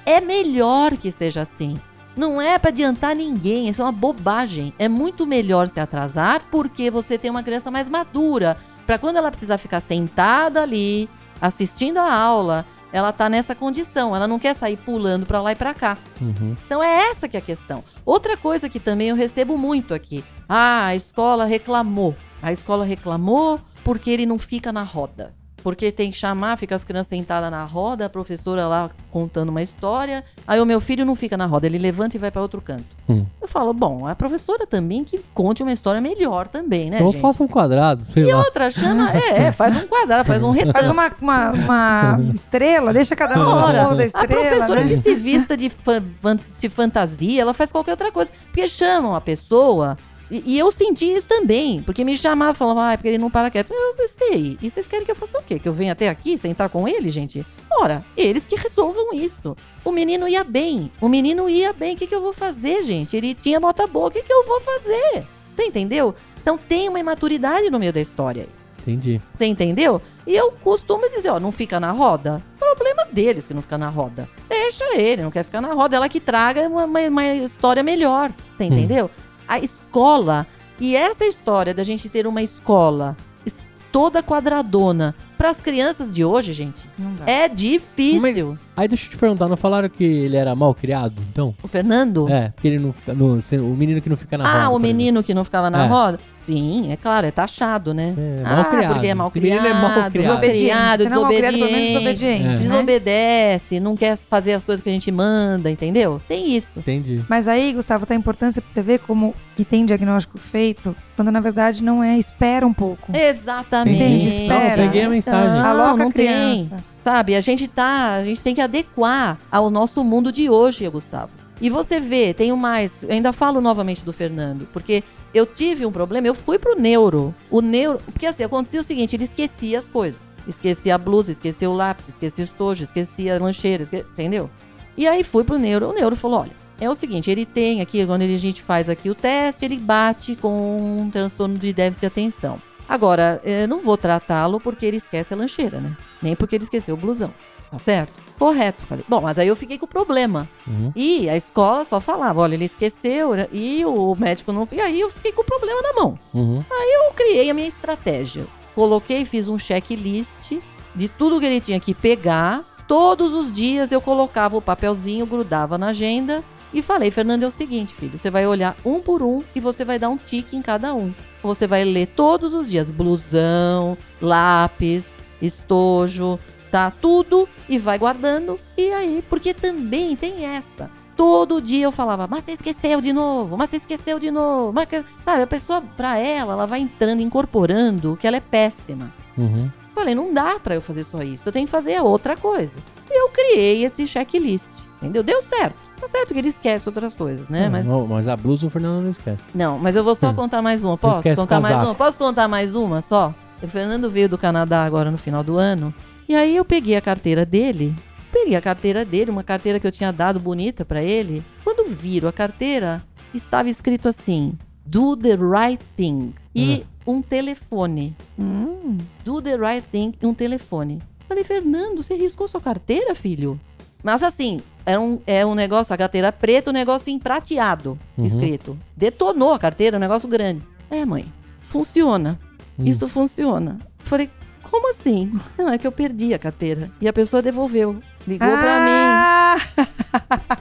[0.05, 1.79] É melhor que seja assim.
[2.13, 4.73] Não é para adiantar ninguém, isso é uma bobagem.
[4.77, 8.57] É muito melhor se atrasar porque você tem uma criança mais madura.
[8.85, 14.15] Para quando ela precisar ficar sentada ali, assistindo a aula, ela tá nessa condição.
[14.15, 15.97] Ela não quer sair pulando para lá e para cá.
[16.21, 16.55] Uhum.
[16.65, 17.83] Então é essa que é a questão.
[18.05, 20.23] Outra coisa que também eu recebo muito aqui.
[20.47, 22.15] Ah, a escola reclamou.
[22.41, 25.33] A escola reclamou porque ele não fica na roda.
[25.63, 29.61] Porque tem que chamar, fica as crianças sentadas na roda, a professora lá contando uma
[29.61, 30.23] história.
[30.45, 32.83] Aí o meu filho não fica na roda, ele levanta e vai para outro canto.
[33.07, 33.25] Hum.
[33.41, 37.21] Eu falo, bom, a professora também que conte uma história melhor também, né, Então gente?
[37.21, 38.39] faça um quadrado, sei lá.
[38.39, 40.73] Outra chama, é, é, faz um quadrado, faz um retângulo.
[40.73, 44.89] Faz uma, uma, uma estrela, deixa cada um Ora, da a estrela, professora né?
[44.89, 48.31] que se vista de, fan- fan- de fantasia, ela faz qualquer outra coisa.
[48.45, 49.97] Porque chamam a pessoa.
[50.31, 51.81] E, e eu senti isso também.
[51.83, 53.71] Porque me chamavam, falavam, ah, porque ele não para quieto.
[53.73, 55.59] Eu pensei, e vocês querem que eu faça o quê?
[55.59, 57.45] Que eu venha até aqui sentar com ele, gente?
[57.71, 59.55] Ora, eles que resolvam isso.
[59.83, 60.91] O menino ia bem.
[61.01, 61.93] O menino ia bem.
[61.93, 63.15] O que, que eu vou fazer, gente?
[63.15, 64.07] Ele tinha bota boa.
[64.07, 65.23] O que, que eu vou fazer?
[65.55, 66.15] Você entendeu?
[66.41, 68.49] Então tem uma imaturidade no meio da história aí.
[68.81, 69.21] Entendi.
[69.33, 70.01] Você entendeu?
[70.27, 72.43] E eu costumo dizer, ó, não fica na roda.
[72.59, 74.27] Problema deles que não fica na roda.
[74.49, 75.95] Deixa ele, não quer ficar na roda.
[75.95, 78.31] Ela que traga uma, uma- uma história melhor.
[78.57, 79.09] Você entendeu?
[79.47, 80.45] A escola.
[80.79, 83.15] E essa história da gente ter uma escola
[83.45, 86.89] es- toda quadradona para as crianças de hoje, gente,
[87.25, 88.57] é difícil.
[88.77, 91.53] Aí deixa eu te perguntar, não falaram que ele era mal criado, então?
[91.61, 92.27] O Fernando?
[92.29, 93.13] É, porque ele não fica.
[93.13, 94.63] No, o menino que não fica na roda.
[94.63, 95.87] ah, o menino que não ficava na É.
[95.87, 96.19] roda?
[96.45, 98.09] Sim, é claro, é taxado, né?
[98.09, 98.23] exemplo.
[98.23, 98.93] É, ah, mal criado.
[98.93, 100.13] porque é mal criado, é mal criado.
[100.13, 101.87] não é mal criado, pelo menos desobediente.
[101.91, 102.47] desobediente, É.
[102.47, 102.51] né?
[102.59, 106.21] desobedece, não quer fazer as coisas que a gente manda, entendeu?
[106.27, 106.69] Tem isso.
[106.77, 107.21] Entendi.
[107.29, 111.31] Mas aí, Gustavo, tá a importância pra você ver como que tem diagnóstico feito, quando
[111.31, 113.15] na verdade não é, espera um pouco.
[113.15, 113.95] Exatamente.
[114.03, 114.27] Entende?
[114.29, 114.81] Não, Espera.
[114.81, 115.59] eu peguei a mensagem.
[115.61, 116.25] Não, Aloca não a tem.
[116.25, 116.83] criança.
[117.03, 121.42] Sabe, a gente tá, a gente tem que adequar ao nosso mundo de hoje, Gustavo.
[121.61, 126.27] E você vê, tenho mais, ainda falo novamente do Fernando, porque eu tive um problema,
[126.27, 127.33] eu fui pro neuro.
[127.49, 130.19] O neuro, porque assim, acontecia o seguinte, ele esquecia as coisas.
[130.47, 134.49] Esquecia a blusa, esquecia o lápis, esquecia o estojo, esquecia a lancheira, esque- entendeu?
[134.97, 136.51] E aí fui pro neuro, o neuro falou, olha,
[136.81, 140.35] é o seguinte, ele tem aqui, quando a gente faz aqui o teste, ele bate
[140.35, 142.61] com um transtorno de déficit de atenção.
[142.89, 145.95] Agora, eu não vou tratá-lo porque ele esquece a lancheira, né?
[146.21, 147.33] Nem porque ele esqueceu o blusão.
[147.73, 148.21] Tá certo?
[148.37, 149.03] Correto, falei.
[149.09, 150.47] Bom, mas aí eu fiquei com o problema.
[150.67, 150.91] Uhum.
[150.95, 153.47] E a escola só falava, olha, ele esqueceu, né?
[153.51, 154.67] e o médico não.
[154.71, 156.19] E aí eu fiquei com o problema na mão.
[156.35, 156.63] Uhum.
[156.69, 158.45] Eu criei a minha estratégia.
[158.75, 160.59] Coloquei, fiz um checklist
[160.95, 162.63] de tudo que ele tinha que pegar.
[162.87, 167.51] Todos os dias eu colocava o papelzinho, grudava na agenda E falei, Fernando, é o
[167.51, 170.61] seguinte, filho, você vai olhar um por um e você vai dar um tique em
[170.61, 171.11] cada um.
[171.41, 176.39] Você vai ler todos os dias blusão, lápis, estojo,
[176.73, 176.91] tá?
[176.99, 178.59] Tudo e vai guardando.
[178.75, 180.89] E aí, porque também tem essa.
[181.15, 184.73] Todo dia eu falava, mas você esqueceu de novo, mas você esqueceu de novo.
[184.73, 189.13] Mas, que-" sabe, a pessoa, pra ela, ela vai entrando, incorporando que ela é péssima.
[189.37, 189.69] Uhum.
[189.93, 192.79] Falei, não dá pra eu fazer só isso, eu tenho que fazer outra coisa.
[193.07, 195.21] E eu criei esse checklist, entendeu?
[195.21, 195.75] Deu certo.
[196.01, 197.67] Tá certo que ele esquece outras coisas, né?
[197.67, 199.43] Ah, Mas não, mas a blusa o Fernando não esquece.
[199.53, 200.33] não, mas eu vou só Hum.
[200.33, 200.97] contar mais uma.
[200.97, 201.93] Posso contar mais uma?
[201.93, 203.31] Posso contar mais uma só?
[203.61, 205.93] O Fernando veio do Canadá agora no final do ano.
[206.27, 207.93] E aí eu peguei a carteira dele.
[208.31, 211.43] Peguei a carteira dele, uma carteira que eu tinha dado bonita pra ele.
[211.63, 213.03] Quando viro a carteira,
[213.33, 214.53] estava escrito assim:
[214.85, 216.33] Do the right thing.
[216.55, 218.15] E um telefone.
[218.39, 220.99] Hum, Do the right thing e um telefone.
[221.27, 223.59] Falei, Fernando, você riscou sua carteira, filho?
[224.03, 228.25] Mas assim, é um, é um negócio, a carteira preta, um negócio em prateado Uhum.
[228.25, 228.77] escrito.
[228.95, 230.61] Detonou a carteira, um negócio grande.
[230.91, 231.31] É, mãe,
[231.69, 232.39] funciona.
[232.77, 232.83] Hum.
[232.85, 233.79] Isso funciona.
[233.99, 234.29] Falei,
[234.63, 235.31] como assim?
[235.57, 236.91] Não, é que eu perdi a carteira.
[236.99, 237.99] E a pessoa devolveu.
[238.27, 238.91] Ligou pra mim.
[238.91, 239.57] ah,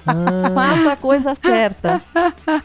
[0.04, 2.02] Ah, Faça a coisa certa.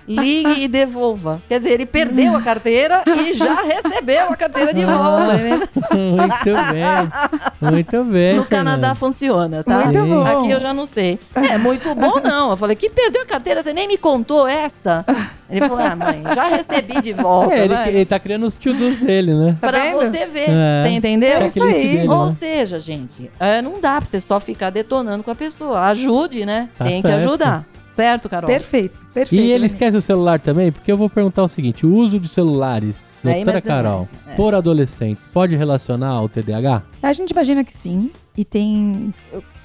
[0.07, 1.41] Ligue e devolva.
[1.47, 5.33] Quer dizer, ele perdeu a carteira e já recebeu a carteira de volta.
[5.35, 5.59] né?
[5.91, 7.71] muito bem.
[7.71, 8.35] Muito bem.
[8.37, 8.45] No.
[8.45, 9.85] Canadá funciona, tá?
[9.85, 10.25] Muito bom.
[10.25, 11.19] Aqui eu já não sei.
[11.35, 12.51] É muito bom, não.
[12.51, 15.05] Eu falei, que perdeu a carteira, você nem me contou essa?
[15.49, 17.53] Ele falou, ah, mãe, já recebi de volta.
[17.53, 19.57] É, ele, ele tá criando os to-dos dele, né?
[19.61, 19.97] Tá pra vendo?
[19.97, 20.49] você ver.
[20.49, 20.83] É.
[20.83, 21.29] Você entendeu?
[21.41, 21.71] É isso aí.
[21.97, 22.35] dele, Ou né?
[22.39, 24.86] seja, gente, é, não dá pra você só ficar detonando
[25.23, 25.81] com a pessoa.
[25.87, 26.69] Ajude, né?
[26.77, 27.21] Tá Tem que certo.
[27.27, 27.65] ajudar.
[27.93, 28.47] Certo, Carol?
[28.47, 29.43] perfeito, perfeito.
[29.43, 30.71] E ele esquece o celular também?
[30.71, 34.35] Porque eu vou perguntar o seguinte: o uso de celulares, Aí, doutora mas- Carol, é.
[34.35, 36.83] por adolescentes, pode relacionar ao TDAH?
[37.01, 38.11] A gente imagina que sim.
[38.37, 39.11] E tem.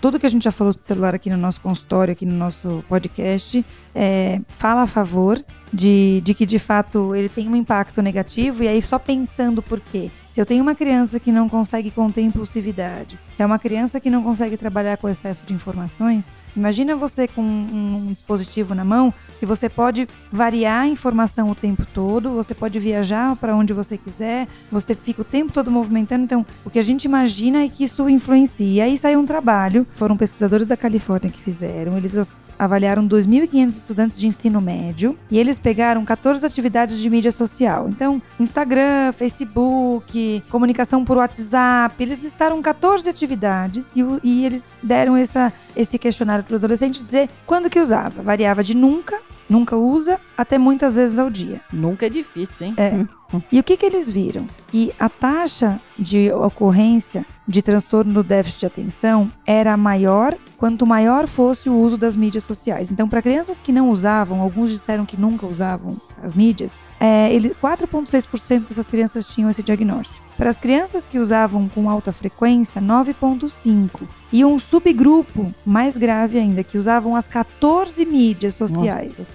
[0.01, 2.83] Tudo que a gente já falou de celular aqui no nosso consultório, aqui no nosso
[2.89, 3.63] podcast,
[3.95, 5.39] é, fala a favor
[5.71, 8.65] de, de que de fato ele tem um impacto negativo.
[8.65, 10.11] E aí, só pensando por quê?
[10.33, 14.23] Se eu tenho uma criança que não consegue conter impulsividade, é uma criança que não
[14.23, 19.69] consegue trabalhar com excesso de informações, imagina você com um, dispositivo na mão que você
[19.69, 24.95] pode variar a informação o tempo todo, você pode viajar para onde você quiser, você
[24.95, 26.25] fica o tempo todo movimentando.
[26.25, 28.73] Então, o que a gente imagina é que isso influencia.
[28.73, 34.19] E aí saiu um trabalho, foram pesquisadores da Califórnia que fizeram, eles avaliaram 2.500 estudantes
[34.19, 37.89] de ensino médio e eles pegaram 14 atividades de mídia social.
[37.91, 45.53] Então, Instagram, Facebook, comunicação por WhatsApp, eles listaram 14 atividades e, e eles deram essa,
[45.77, 48.23] esse questionário para o adolescente dizer quando que usava.
[48.23, 51.61] Variava de nunca, nunca usa, até muitas vezes ao dia.
[51.73, 52.75] Nunca é difícil, hein?
[52.77, 53.07] É.
[53.51, 54.47] E o que, que eles viram?
[54.71, 61.27] Que a taxa de ocorrência de transtorno do déficit de atenção era maior quanto maior
[61.27, 62.91] fosse o uso das mídias sociais.
[62.91, 67.51] Então, para crianças que não usavam, alguns disseram que nunca usavam as mídias, é, ele,
[67.63, 70.25] 4,6% dessas crianças tinham esse diagnóstico.
[70.37, 74.09] Para as crianças que usavam com alta frequência, 9,5%.
[74.33, 79.33] E um subgrupo mais grave ainda, que usavam as 14 mídias sociais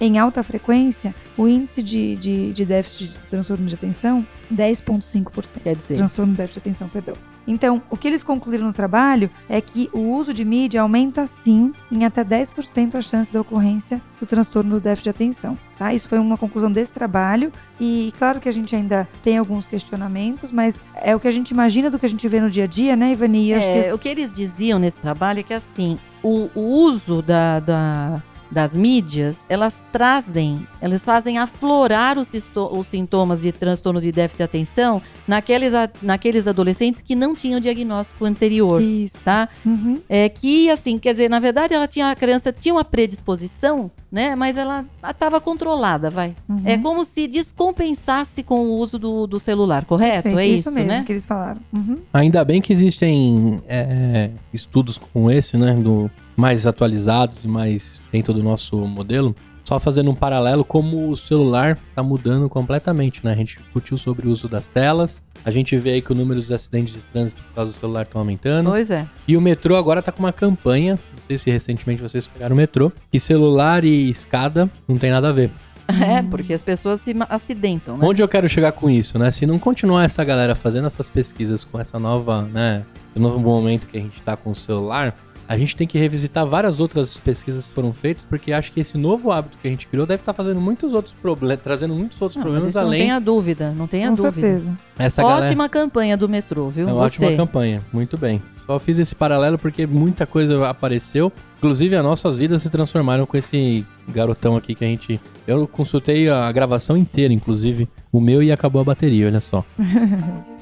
[0.00, 5.60] em alta frequência, o índice de, de, de déficit de transtorno de atenção, 10,5%.
[5.62, 7.14] Quer dizer, Transtorno de déficit de atenção, perdão.
[7.46, 11.72] Então, o que eles concluíram no trabalho é que o uso de mídia aumenta sim
[11.90, 15.58] em até 10% a chance da ocorrência do transtorno do déficit de atenção.
[15.78, 15.94] Tá?
[15.94, 20.52] Isso foi uma conclusão desse trabalho e claro que a gente ainda tem alguns questionamentos,
[20.52, 22.66] mas é o que a gente imagina do que a gente vê no dia a
[22.66, 23.52] dia, né, Ivani?
[23.52, 27.60] É, que o que eles diziam nesse trabalho é que assim, o, o uso da,
[27.60, 34.38] da- das mídias, elas trazem, elas fazem aflorar os, os sintomas de transtorno de déficit
[34.38, 39.24] de atenção naqueles, a- naqueles adolescentes que não tinham diagnóstico anterior, isso.
[39.24, 39.48] tá?
[39.66, 40.00] Uhum.
[40.08, 44.34] É que, assim, quer dizer, na verdade, ela tinha, a criança tinha uma predisposição, né?
[44.34, 46.34] Mas ela estava controlada, vai.
[46.48, 46.62] Uhum.
[46.64, 50.22] É como se descompensasse com o uso do, do celular, correto?
[50.24, 51.02] Perfeito, é isso, mesmo né?
[51.04, 51.60] que eles falaram.
[51.72, 51.98] Uhum.
[52.12, 55.74] Ainda bem que existem é, estudos como esse, né?
[55.74, 59.34] Do, mais atualizados e mais dentro do nosso modelo.
[59.64, 63.32] Só fazendo um paralelo, como o celular está mudando completamente, né?
[63.32, 65.22] A gente discutiu sobre o uso das telas.
[65.44, 68.02] A gente vê aí que o número de acidentes de trânsito por causa do celular
[68.02, 68.70] estão aumentando.
[68.70, 69.06] Pois é.
[69.26, 72.56] E o metrô agora tá com uma campanha, não sei se recentemente vocês pegaram o
[72.56, 75.50] metrô, que celular e escada não tem nada a ver.
[75.88, 78.06] É, porque as pessoas se acidentam, né?
[78.06, 79.30] Onde eu quero chegar com isso, né?
[79.30, 83.88] Se não continuar essa galera fazendo essas pesquisas com essa nova, né, esse novo momento
[83.88, 85.16] que a gente tá com o celular,
[85.48, 88.98] a gente tem que revisitar várias outras pesquisas que foram feitas, porque acho que esse
[88.98, 92.36] novo hábito que a gente criou deve estar fazendo muitos outros problemas, trazendo muitos outros
[92.36, 94.32] Não, mas problemas isso não além tenha dúvida, não tenha Com dúvida.
[94.32, 94.78] certeza.
[94.98, 95.46] essa galera.
[95.46, 96.86] Ótima campanha do metrô, viu?
[96.86, 97.28] É uma Gostei.
[97.28, 98.42] ótima campanha, muito bem.
[98.66, 101.32] Só fiz esse paralelo porque muita coisa apareceu.
[101.56, 105.18] Inclusive, as nossas vidas se transformaram com esse garotão aqui que a gente.
[105.46, 109.64] Eu consultei a gravação inteira, inclusive, o meu, e acabou a bateria, olha só.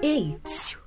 [0.00, 0.78] Ei, psiu.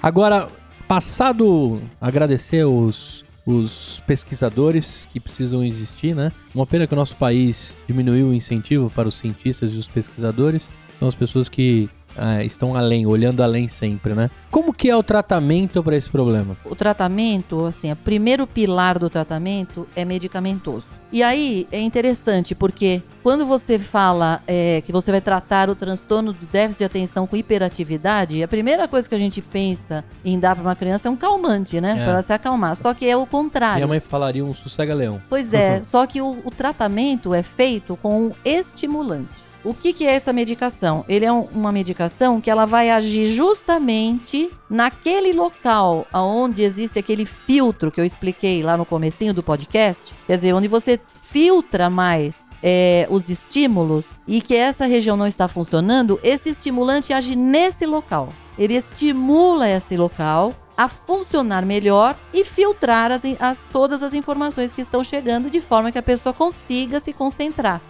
[0.00, 0.48] Agora,
[0.92, 6.30] passado agradecer os, os pesquisadores que precisam existir, né?
[6.54, 10.70] Uma pena que o nosso país diminuiu o incentivo para os cientistas e os pesquisadores.
[10.98, 14.30] São as pessoas que ah, estão além, olhando além sempre, né?
[14.50, 16.56] Como que é o tratamento para esse problema?
[16.64, 20.86] O tratamento, assim, o primeiro pilar do tratamento é medicamentoso.
[21.10, 26.32] E aí é interessante porque quando você fala é, que você vai tratar o transtorno
[26.32, 30.54] do déficit de atenção com hiperatividade, a primeira coisa que a gente pensa em dar
[30.54, 31.92] para uma criança é um calmante, né?
[31.92, 31.94] É.
[32.02, 32.76] Para ela se acalmar.
[32.76, 33.76] Só que é o contrário.
[33.76, 35.20] Minha mãe falaria um sossega-leão.
[35.28, 39.51] Pois é, só que o, o tratamento é feito com um estimulante.
[39.64, 41.04] O que, que é essa medicação?
[41.08, 47.24] Ele é um- uma medicação que ela vai agir justamente naquele local onde existe aquele
[47.24, 50.14] filtro que eu expliquei lá no comecinho do podcast.
[50.26, 55.48] Quer dizer, onde você filtra mais é, os estímulos e que essa região não está
[55.48, 58.32] funcionando, esse estimulante age nesse local.
[58.56, 64.80] Ele estimula esse local a funcionar melhor e filtrar as, as- todas as informações que
[64.80, 67.80] estão chegando de forma que a pessoa consiga se concentrar.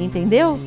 [0.00, 0.58] Entendeu?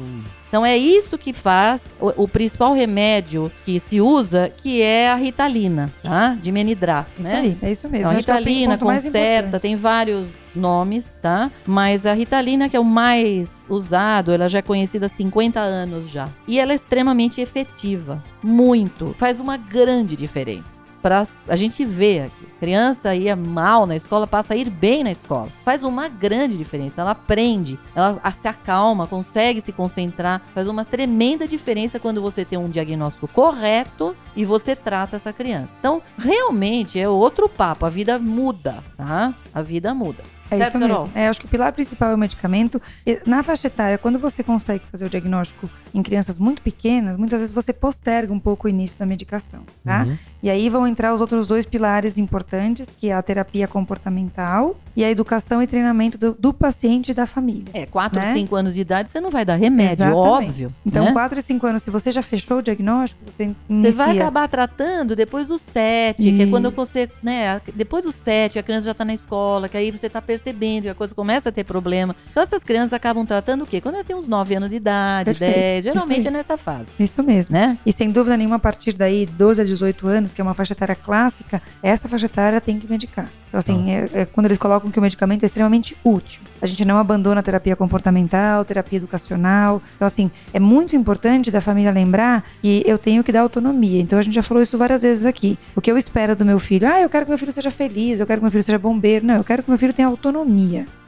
[0.48, 5.16] Então é isso que faz o, o principal remédio que se usa, que é a
[5.16, 6.38] ritalina, tá?
[6.40, 7.36] De menidrar, Isso né?
[7.36, 8.06] aí, é isso mesmo.
[8.06, 9.62] Então, a é Ritalina, Concerta, importante.
[9.62, 11.52] tem vários nomes, tá?
[11.66, 16.10] Mas a Ritalina, que é o mais usado, ela já é conhecida há 50 anos
[16.10, 16.30] já.
[16.48, 18.24] E ela é extremamente efetiva.
[18.44, 19.14] Muito.
[19.18, 20.87] Faz uma grande diferença.
[21.08, 22.46] Pra, a gente vê aqui.
[22.60, 25.48] Criança ia mal na escola, passa a ir bem na escola.
[25.64, 27.00] Faz uma grande diferença.
[27.00, 30.42] Ela aprende, ela a- se acalma, consegue se concentrar.
[30.54, 35.72] Faz uma tremenda diferença quando você tem um diagnóstico correto e você trata essa criança.
[35.80, 37.86] Então, realmente é outro papo.
[37.86, 39.34] A vida muda, tá?
[39.54, 40.26] A vida muda.
[40.50, 41.10] É Certo, isso mesmo.
[41.14, 42.82] É, acho que o pilar principal é o medicamento.
[43.06, 47.42] E Na faixa etária, quando você consegue fazer o diagnóstico em crianças muito pequenas, muitas
[47.42, 50.04] vezes você posterga um pouco o início da medicação, tá?
[50.04, 50.18] Uhum.
[50.42, 55.04] E aí vão entrar os outros dois pilares importantes, que é a terapia comportamental e
[55.04, 57.72] a educação e treinamento do, do paciente e da família.
[57.74, 58.34] É, 4, Né?
[58.34, 60.18] 5 anos de idade, você não vai dar remédio, Exatamente.
[60.28, 60.74] óbvio.
[60.86, 61.12] Então, né?
[61.14, 63.92] 4 e 5 anos, se você já fechou o diagnóstico, você Você inicia.
[64.06, 68.64] vai acabar tratando depois do 7, que é quando você, né, depois do 7, a
[68.64, 71.52] criança já tá na escola, que aí você tá percebendo que a coisa começa a
[71.52, 72.16] ter problema.
[72.32, 73.82] Então essas crianças acabam tratando o quê?
[73.82, 76.88] Quando ela tem uns 9 anos de idade, Perfeito, 10, isso geralmente é nessa fase,
[77.00, 77.54] Isso mesmo.
[77.54, 77.78] né?
[77.86, 80.74] E sem dúvida nenhuma, a partir daí, 12 a 18 anos, que é uma faixa
[80.74, 83.30] etária clássica, essa faixa etária tem que medicar.
[83.48, 86.42] Então, assim, é- é quando eles colocam que o medicamento é extremamente útil.
[86.62, 89.82] A gente não abandona a terapia comportamental, terapia educacional.
[89.96, 94.02] Então, assim, é muito importante da família lembrar que eu tenho que dar autonomia.
[94.02, 95.58] Então, a gente já falou isso várias vezes aqui.
[95.76, 96.88] O que eu espero do meu filho?
[96.88, 99.26] Ah, eu quero que meu filho seja feliz, eu quero que meu filho seja bombeiro.
[99.26, 100.27] Não, eu quero que meu filho tenha autonomia.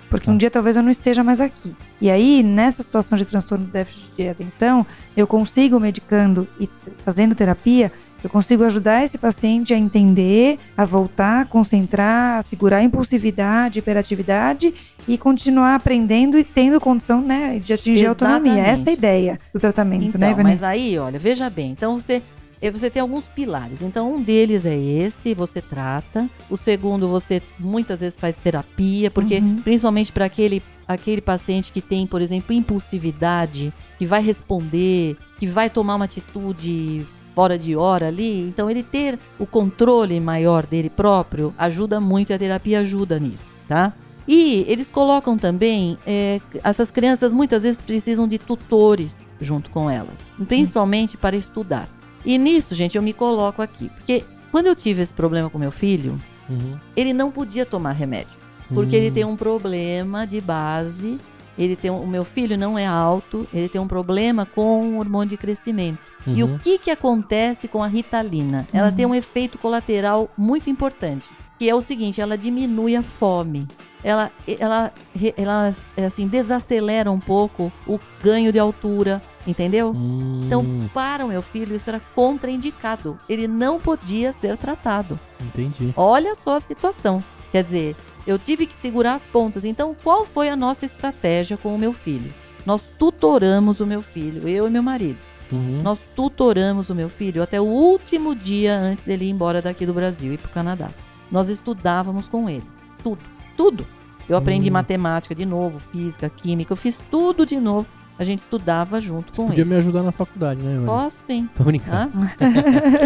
[0.10, 1.76] Porque um dia talvez eu não esteja mais aqui.
[2.02, 6.68] E aí, nessa situação de transtorno de déficit de atenção, eu consigo, medicando e
[7.06, 7.92] fazendo terapia,
[8.24, 13.80] eu consigo ajudar esse paciente a entender, a voltar, a concentrar, a segurar a impulsividade,
[13.80, 14.74] hiperatividade
[15.08, 18.52] e continuar aprendendo e tendo condição né, de atingir a autonomia.
[18.54, 18.70] Exatamente.
[18.70, 20.44] Essa é a ideia do tratamento, Então, né, Ivani?
[20.44, 21.72] mas aí, olha, veja bem.
[21.72, 22.22] Então você
[22.72, 23.82] você tem alguns pilares.
[23.82, 26.30] Então, um deles é esse, você trata.
[26.50, 29.62] O segundo, você muitas vezes faz terapia, porque Uhum.
[29.62, 35.70] principalmente para aquele aquele paciente que tem, por exemplo, impulsividade, que vai responder, que vai
[35.70, 37.06] tomar uma atitude
[37.36, 42.34] fora de hora ali, então ele ter o controle maior dele próprio ajuda muito e
[42.34, 43.94] a terapia ajuda nisso, tá?
[44.28, 50.16] E eles colocam também, é, essas crianças muitas vezes precisam de tutores junto com elas,
[50.48, 51.88] principalmente para estudar.
[52.26, 55.72] E nisso, gente, eu me coloco aqui, porque quando eu tive esse problema com meu
[55.72, 56.78] filho, Uhum.
[56.96, 58.38] ele não podia tomar remédio,
[58.74, 59.00] porque Hum.
[59.00, 61.20] ele tem um problema de base.
[61.58, 65.00] Ele tem um- o meu filho não é alto, ele tem um problema com o
[65.00, 66.00] hormônio de crescimento.
[66.26, 66.56] E Uhum.
[66.56, 68.66] o que que acontece com a Ritalina?
[68.72, 68.96] Ela Uhum.
[68.96, 73.68] tem um efeito colateral muito importante, que é o seguinte, ela diminui a fome.
[74.02, 74.94] Ela, ela,
[75.36, 79.92] ela é, assim, desacelera um pouco o ganho de altura, entendeu?
[79.96, 83.20] Hum, Então, para o meu filho, isso era contraindicado.
[83.28, 85.20] Ele não podia ser tratado.
[85.42, 85.94] entendi.
[85.96, 87.24] Olha só a situação.
[87.52, 87.96] Quer dizer,
[88.28, 89.66] eu tive que segurar as pontas.
[89.66, 92.34] Então, qual foi a nossa estratégia com o meu filho?
[92.66, 95.18] Nós tutoramos o meu filho, eu e meu marido.
[95.52, 95.82] Uhum.
[95.82, 99.94] Nós tutoramos o meu filho até o último dia antes dele ir embora daqui do
[99.94, 100.90] Brasil e para o Canadá.
[101.32, 102.64] Nós estudávamos com ele.
[103.04, 103.20] Tudo,
[103.58, 103.88] tudo.
[104.28, 104.74] Eu aprendi Hum.
[104.74, 107.88] matemática de novo, física, química, eu fiz tudo de novo.
[108.20, 109.70] A gente estudava junto com Podia ele.
[109.70, 110.86] me ajudar na faculdade, né, mano?
[110.86, 111.50] Posso sim.
[111.56, 112.12] Tô brincando.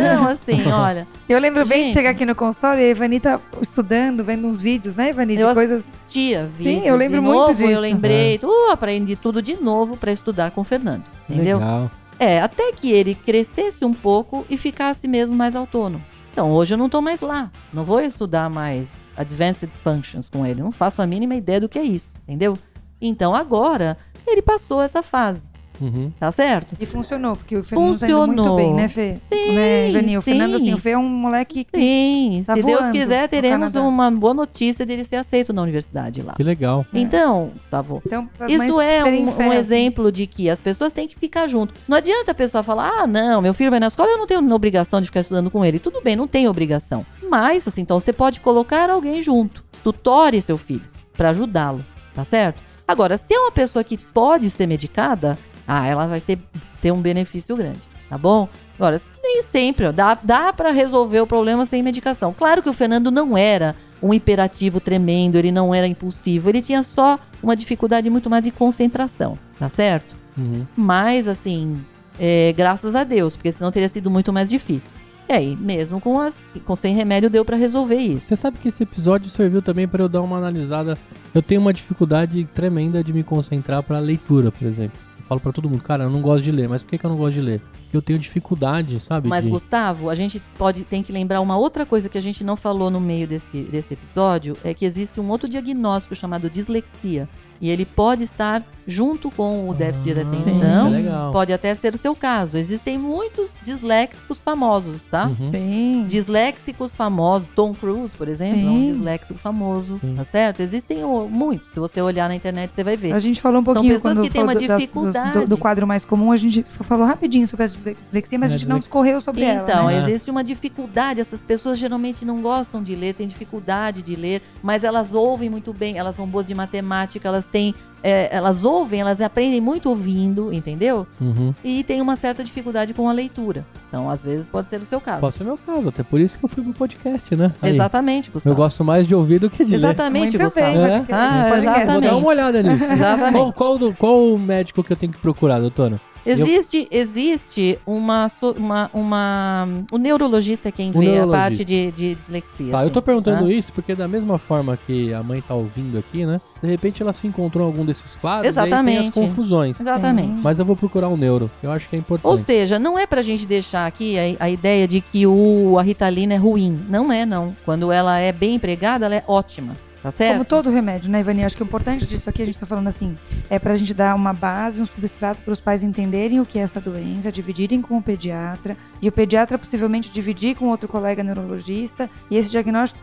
[0.01, 1.93] Não, assim, olha, Eu lembro bem de Gente.
[1.93, 5.36] chegar aqui no consultório e a Ivani tá estudando, vendo uns vídeos, né, Ivani?
[5.36, 5.88] De Eu coisas.
[6.05, 7.66] tia, Sim, vídeos eu lembro de muito novo, disso.
[7.66, 11.59] Eu lembrei, uh, aprendi tudo de novo pra estudar com o Fernando, entendeu?
[11.59, 11.91] Legal.
[12.20, 16.03] É, até que ele crescesse um pouco e ficasse mesmo mais autônomo.
[16.32, 17.51] Então, hoje eu não tô mais lá.
[17.72, 20.61] Não vou estudar mais Advanced Functions com ele.
[20.64, 22.57] Não faço a mínima ideia do que é isso, entendeu?
[22.99, 23.97] Então, agora,
[24.28, 25.51] ele passou essa fase,
[25.82, 26.11] Uhum.
[26.19, 26.78] tá certo?
[26.80, 28.55] E funcionou, porque o Fernando tá indo muito Funcionou.
[28.57, 29.17] bem, né, Fê?
[29.28, 30.17] Sim, né, Ivani?
[30.17, 30.32] O sim.
[30.32, 31.78] Fernando, assim, o Fê é um moleque que.
[31.78, 36.34] Sim, Tá se Deus quiser, teremos uma boa notícia dele ser aceito na universidade lá.
[36.34, 36.86] Que legal.
[36.93, 36.99] É.
[36.99, 41.47] Então, Gustavo, Então, Isso é um, um exemplo de que as pessoas têm que ficar
[41.47, 41.74] junto.
[41.88, 44.53] Não adianta a pessoa falar, ah, não, meu filho vai na escola, eu não tenho
[44.53, 45.80] obrigação de ficar estudando com ele.
[45.80, 47.03] Tudo bem, não tem obrigação.
[47.28, 49.65] Mas, assim, então você pode colocar alguém junto.
[49.84, 50.84] Tutore seu filho
[51.17, 51.84] para ajudá-lo,
[52.15, 52.61] tá certo?
[52.88, 56.39] Agora, se é uma pessoa que pode ser medicada, ah, ela vai ter,
[56.81, 57.79] ter um benefício grande,
[58.09, 58.47] tá bom?
[58.77, 62.34] Agora, nem sempre, ó, dá, dá para resolver o problema sem medicação.
[62.34, 66.84] Claro que o Fernando não era um hiperativo tremendo, ele não era impulsivo, ele tinha
[66.84, 70.15] só uma dificuldade muito mais de concentração, tá certo?
[70.38, 70.65] Uhum.
[70.75, 71.81] Mas, assim,
[72.19, 74.91] é, graças a Deus, porque senão teria sido muito mais difícil.
[75.29, 78.27] E aí, mesmo com, as, com sem remédio, deu para resolver isso.
[78.27, 80.97] Você sabe que esse episódio serviu também para eu dar uma analisada.
[81.34, 84.99] Eu tenho uma dificuldade tremenda de me concentrar para leitura, por exemplo.
[85.17, 86.69] Eu falo para todo mundo, cara, eu não gosto de ler.
[86.69, 87.61] Mas por que, que eu não gosto de ler?
[87.84, 89.27] Porque eu tenho dificuldade, sabe?
[89.27, 89.49] Mas, de...
[89.51, 92.91] Gustavo, a gente pode tem que lembrar uma outra coisa que a gente não falou
[92.91, 97.27] no meio desse, desse episódio, é que existe um outro diagnóstico chamado dislexia.
[97.61, 100.51] E ele pode estar junto com o déficit de Ah, atenção.
[100.51, 101.31] isso é legal.
[101.31, 102.57] Pode até ser o seu caso.
[102.57, 105.27] Existem muitos disléxicos famosos, tá?
[105.27, 105.51] Uhum.
[105.51, 106.05] Sim.
[106.05, 108.91] Disléxicos famosos, Tom Cruise, por exemplo, é um Sim.
[108.93, 110.15] disléxico famoso, Sim.
[110.17, 110.59] tá certo?
[110.61, 110.97] Existem
[111.29, 111.69] muitos.
[111.69, 113.13] Se você olhar na internet, você vai ver.
[113.13, 115.39] A gente falou um pouquinho pessoas quando que têm uma do, das- dificuldade.
[115.39, 118.57] do, do quadro mais comum, a gente falou rapidinho sobre a dislexia, mas É, a
[118.57, 119.63] gente não discorreu sobre ela.
[119.63, 119.99] Então, né?
[120.01, 121.21] existe uma dificuldade.
[121.21, 125.71] Essas pessoas geralmente não gostam de ler, têm dificuldade de ler, mas elas ouvem muito
[125.71, 127.73] bem, elas são boas de matemática, elas têm.
[128.05, 131.07] é, elas ouvem, elas aprendem muito ouvindo, entendeu?
[131.21, 131.53] Uhum.
[131.63, 133.65] E tem uma certa dificuldade com a leitura.
[133.87, 135.21] Então, às vezes, pode ser o seu caso.
[135.21, 137.53] Pode ser meu caso, até por isso que eu fui pro podcast, né?
[137.61, 137.71] Aí.
[137.71, 138.55] Exatamente, Eu Gustavo.
[138.57, 139.77] gosto mais de ouvir do que de ler.
[139.77, 140.53] Exatamente, Gustavo.
[140.55, 140.89] bem, É?
[140.89, 141.13] podcast.
[141.13, 141.49] Ah, podcast.
[141.49, 142.05] Vou exatamente.
[142.09, 142.83] dar uma olhada nisso.
[142.91, 143.33] Exatamente.
[143.33, 146.01] Qual, qual, qual médico que eu tenho que procurar, doutora?
[146.26, 149.67] Existe, existe uma, uma, uma.
[149.91, 152.71] O neurologista é quem O vê a parte de, de dislexia.
[152.71, 153.51] Tá, eu tô assim, perguntando tá?
[153.51, 156.39] isso porque da mesma forma que a mãe tá ouvindo aqui, né?
[156.61, 159.07] De repente ela se encontrou em algum desses quadros e aí tem Exatamente.
[159.07, 159.80] as confusões.
[159.80, 160.41] Exatamente.
[160.41, 161.51] Mas eu vou procurar um neuro.
[161.61, 162.32] Eu acho que é importante.
[162.32, 165.84] Ou seja, não é pra gente deixar aqui a, a ideia de que o, a
[165.84, 166.80] Ritalina é ruim.
[166.88, 167.55] Não é, não.
[167.65, 169.76] Quando ela é bem empregada, ela é ótima.
[170.03, 170.33] Tá certo?
[170.33, 171.45] Como todo remédio, né, Ivani?
[171.45, 173.17] Acho que o importante disso aqui, a gente tá falando assim,
[173.49, 176.61] é pra gente dar uma base, um substrato para os pais entenderem o que é
[176.61, 182.09] essa doença, dividirem com o pediatra, e o pediatra possivelmente dividir com outro colega neurologista,
[182.29, 182.99] e esse diagnóstico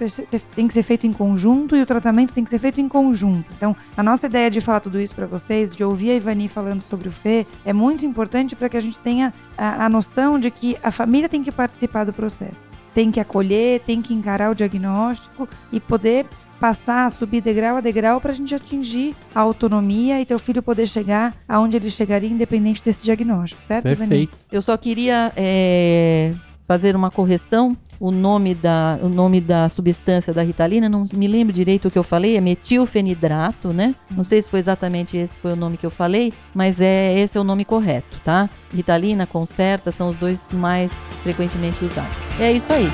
[0.55, 3.51] tem que ser feito em conjunto e o tratamento tem que ser feito em conjunto.
[3.57, 6.83] Então, a nossa ideia de falar tudo isso para vocês, de ouvir a Ivani falando
[6.83, 10.51] sobre o Fê, é muito importante para que a gente tenha a, a noção de
[10.51, 12.71] que a família tem que participar do processo.
[12.93, 16.27] Tem que acolher, tem que encarar o diagnóstico e poder
[16.61, 20.87] passar, subir degrau a degrau para a gente atingir a autonomia e teu filho poder
[20.87, 23.85] chegar aonde ele chegaria independente desse diagnóstico, certo?
[23.85, 24.37] Perfeito.
[24.53, 26.35] Eu só queria é,
[26.69, 27.77] fazer uma correção.
[27.99, 31.99] O nome, da, o nome da substância da Ritalina, não me lembro direito o que
[31.99, 33.95] eu falei, é metilfenidrato, né?
[34.11, 37.37] Não sei se foi exatamente esse foi o nome que eu falei, mas é esse
[37.37, 38.49] é o nome correto, tá?
[38.73, 42.17] Ritalina, Concerta, são os dois mais frequentemente usados.
[42.39, 42.89] É isso aí.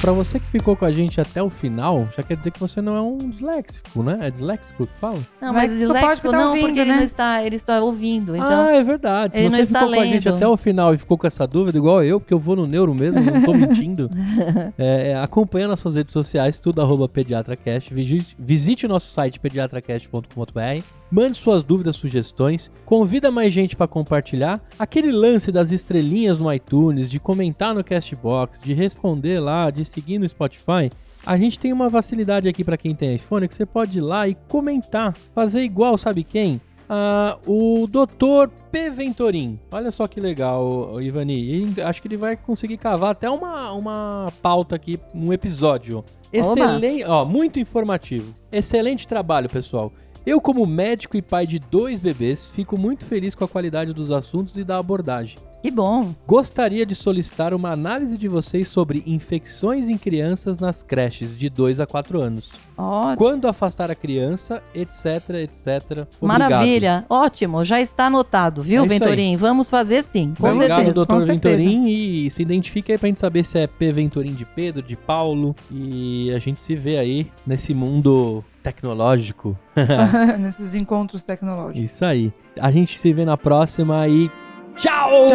[0.00, 2.80] Pra você que ficou com a gente até o final, já quer dizer que você
[2.80, 4.16] não é um disléxico, né?
[4.20, 5.18] É disléxico que fala?
[5.40, 6.96] Não, mas Disléxico não, ouvindo, porque ele né?
[6.98, 8.48] não está, ele está ouvindo, então...
[8.48, 9.34] ah, é verdade.
[9.34, 10.36] Se ele você não está ficou com a gente lendo.
[10.36, 12.94] até o final e ficou com essa dúvida, igual eu, porque eu vou no neuro
[12.94, 14.08] mesmo, não tô mentindo.
[14.78, 17.92] é, é, acompanha nossas redes sociais, tudo arroba pediatracast.
[17.92, 20.84] Visite, visite o nosso site pediatracast.com.br.
[21.10, 22.70] Mande suas dúvidas, sugestões.
[22.84, 24.60] Convida mais gente pra compartilhar.
[24.78, 30.18] Aquele lance das estrelinhas no iTunes, de comentar no Castbox, de responder lá, de seguir
[30.18, 30.90] no Spotify.
[31.26, 34.28] A gente tem uma facilidade aqui pra quem tem iPhone que você pode ir lá
[34.28, 36.60] e comentar, fazer igual, sabe quem?
[36.88, 38.50] Ah, o Dr.
[38.70, 38.90] P.
[38.90, 39.58] Ventorim.
[39.70, 41.74] Olha só que legal, Ivani.
[41.76, 46.04] E acho que ele vai conseguir cavar até uma, uma pauta aqui, um episódio.
[46.32, 48.34] Excelente, ó, muito informativo.
[48.52, 49.92] Excelente trabalho, pessoal.
[50.24, 54.10] Eu, como médico e pai de dois bebês, fico muito feliz com a qualidade dos
[54.10, 55.38] assuntos e da abordagem.
[55.62, 56.14] Que bom.
[56.26, 61.80] Gostaria de solicitar uma análise de vocês sobre infecções em crianças nas creches de 2
[61.80, 62.50] a 4 anos.
[62.76, 63.16] Ótimo.
[63.16, 65.66] Quando afastar a criança, etc, etc.
[65.90, 66.06] Obrigado.
[66.22, 67.04] Maravilha.
[67.10, 67.64] Ótimo.
[67.64, 68.86] Já está anotado, viu, É.
[68.86, 69.36] Venturim?
[69.36, 70.32] Vamos fazer sim.
[70.38, 70.94] Com Obrigado, certeza.
[70.94, 71.56] doutor com certeza.
[71.56, 71.88] Venturim.
[71.88, 75.56] E se identifica aí pra gente saber se é P Venturim de Pedro, de Paulo.
[75.72, 79.58] E a gente se vê aí nesse mundo tecnológico.
[80.38, 81.80] Nesses encontros tecnológicos.
[81.90, 82.32] Isso aí.
[82.60, 84.30] A gente se vê na próxima e
[84.78, 85.28] 加油。